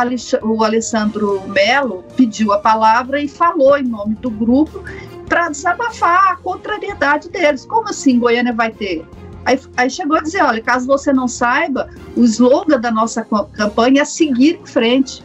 o 0.41 0.63
Alessandro 0.63 1.41
Melo 1.47 2.03
pediu 2.15 2.53
a 2.53 2.59
palavra 2.59 3.21
e 3.21 3.27
falou 3.27 3.77
em 3.77 3.83
nome 3.83 4.15
do 4.15 4.29
grupo 4.29 4.83
para 5.27 5.49
desabafar 5.49 6.31
a 6.31 6.35
contrariedade 6.37 7.29
deles. 7.29 7.65
Como 7.65 7.89
assim 7.89 8.17
Goiânia 8.17 8.53
vai 8.53 8.71
ter? 8.71 9.05
Aí, 9.45 9.59
aí, 9.75 9.89
chegou 9.89 10.17
a 10.17 10.21
dizer: 10.21 10.43
olha, 10.43 10.61
caso 10.61 10.87
você 10.87 11.11
não 11.11 11.27
saiba, 11.27 11.89
o 12.15 12.23
slogan 12.23 12.79
da 12.79 12.91
nossa 12.91 13.25
campanha 13.53 14.01
é 14.01 14.05
seguir 14.05 14.59
em 14.61 14.65
frente. 14.65 15.23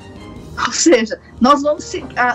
Ou 0.67 0.73
seja, 0.73 1.19
nós, 1.41 1.63
vamos, 1.63 1.93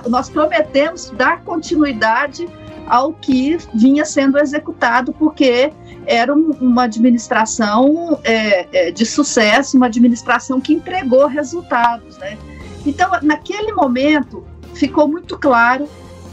nós 0.08 0.30
prometemos 0.30 1.12
dar 1.12 1.42
continuidade 1.44 2.48
ao 2.88 3.14
que 3.14 3.58
vinha 3.74 4.06
sendo 4.06 4.40
executado, 4.40 5.14
porque 5.14 5.72
era 6.08 6.34
uma 6.34 6.84
administração 6.84 8.20
é, 8.24 8.88
é, 8.88 8.92
de 8.92 9.06
sucesso, 9.06 9.76
uma 9.76 9.88
administração 9.88 10.60
que 10.60 10.74
entregou 10.74 11.28
resultados. 11.28 12.18
Né? 12.18 12.38
Então, 12.86 13.12
naquele 13.22 13.74
momento, 13.74 14.44
ficou 14.74 15.08
muito 15.08 15.38
claro 15.38 15.88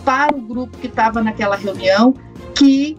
para 0.05 0.35
o 0.35 0.41
grupo 0.41 0.79
que 0.79 0.87
estava 0.87 1.21
naquela 1.21 1.57
reunião 1.57 2.15
que 2.55 2.97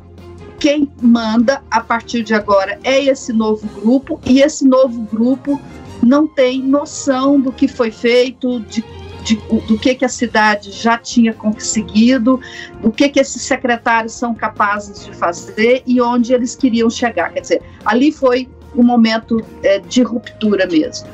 quem 0.59 0.91
manda 1.01 1.61
a 1.71 1.79
partir 1.79 2.23
de 2.23 2.33
agora 2.33 2.79
é 2.83 3.03
esse 3.03 3.31
novo 3.31 3.67
grupo 3.79 4.19
e 4.25 4.41
esse 4.41 4.67
novo 4.67 5.01
grupo 5.03 5.59
não 6.03 6.27
tem 6.27 6.61
noção 6.61 7.39
do 7.39 7.51
que 7.51 7.67
foi 7.67 7.91
feito, 7.91 8.59
de 8.61 8.83
de, 9.25 9.35
do 9.67 9.77
que, 9.77 9.95
que 9.95 10.05
a 10.05 10.09
cidade 10.09 10.71
já 10.71 10.97
tinha 10.97 11.33
conseguido, 11.33 12.39
o 12.83 12.91
que, 12.91 13.09
que 13.09 13.19
esses 13.19 13.41
secretários 13.41 14.13
são 14.13 14.35
capazes 14.35 15.05
de 15.05 15.15
fazer 15.15 15.81
e 15.85 15.99
onde 15.99 16.33
eles 16.33 16.55
queriam 16.55 16.89
chegar. 16.89 17.33
Quer 17.33 17.41
dizer, 17.41 17.61
ali 17.83 18.11
foi 18.11 18.47
um 18.75 18.83
momento 18.83 19.43
é, 19.63 19.79
de 19.79 20.03
ruptura 20.03 20.67
mesmo. 20.67 21.07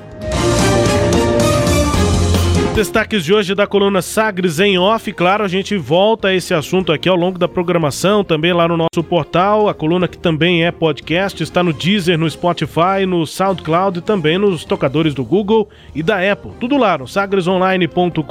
Destaques 2.74 3.26
de 3.26 3.34
hoje 3.34 3.54
da 3.54 3.68
coluna 3.68 4.02
Sagres 4.02 4.58
em 4.60 4.78
Off. 4.78 5.12
Claro, 5.12 5.44
a 5.44 5.48
gente 5.48 5.76
volta 5.76 6.30
a 6.30 6.34
esse 6.34 6.54
assunto 6.54 6.94
aqui 6.94 7.10
ao 7.10 7.18
longo 7.18 7.38
da 7.38 7.46
programação, 7.48 8.24
também 8.24 8.54
lá 8.54 8.66
no 8.66 8.78
nosso 8.78 9.04
portal. 9.04 9.68
A 9.68 9.74
coluna 9.74 10.08
que 10.08 10.18
também 10.18 10.66
é 10.66 10.72
podcast, 10.72 11.44
está 11.44 11.62
no 11.62 11.74
Deezer, 11.74 12.18
no 12.18 12.30
Spotify, 12.30 13.06
no 13.06 13.28
SoundCloud 13.28 14.00
e 14.00 14.02
também 14.02 14.38
nos 14.38 14.64
tocadores 14.64 15.14
do 15.14 15.26
Google 15.26 15.68
e 15.94 16.02
da 16.02 16.16
Apple. 16.32 16.52
Tudo 16.62 16.78
lá 16.78 16.98
no 16.98 17.10
sagresonline.com.br. 17.10 18.22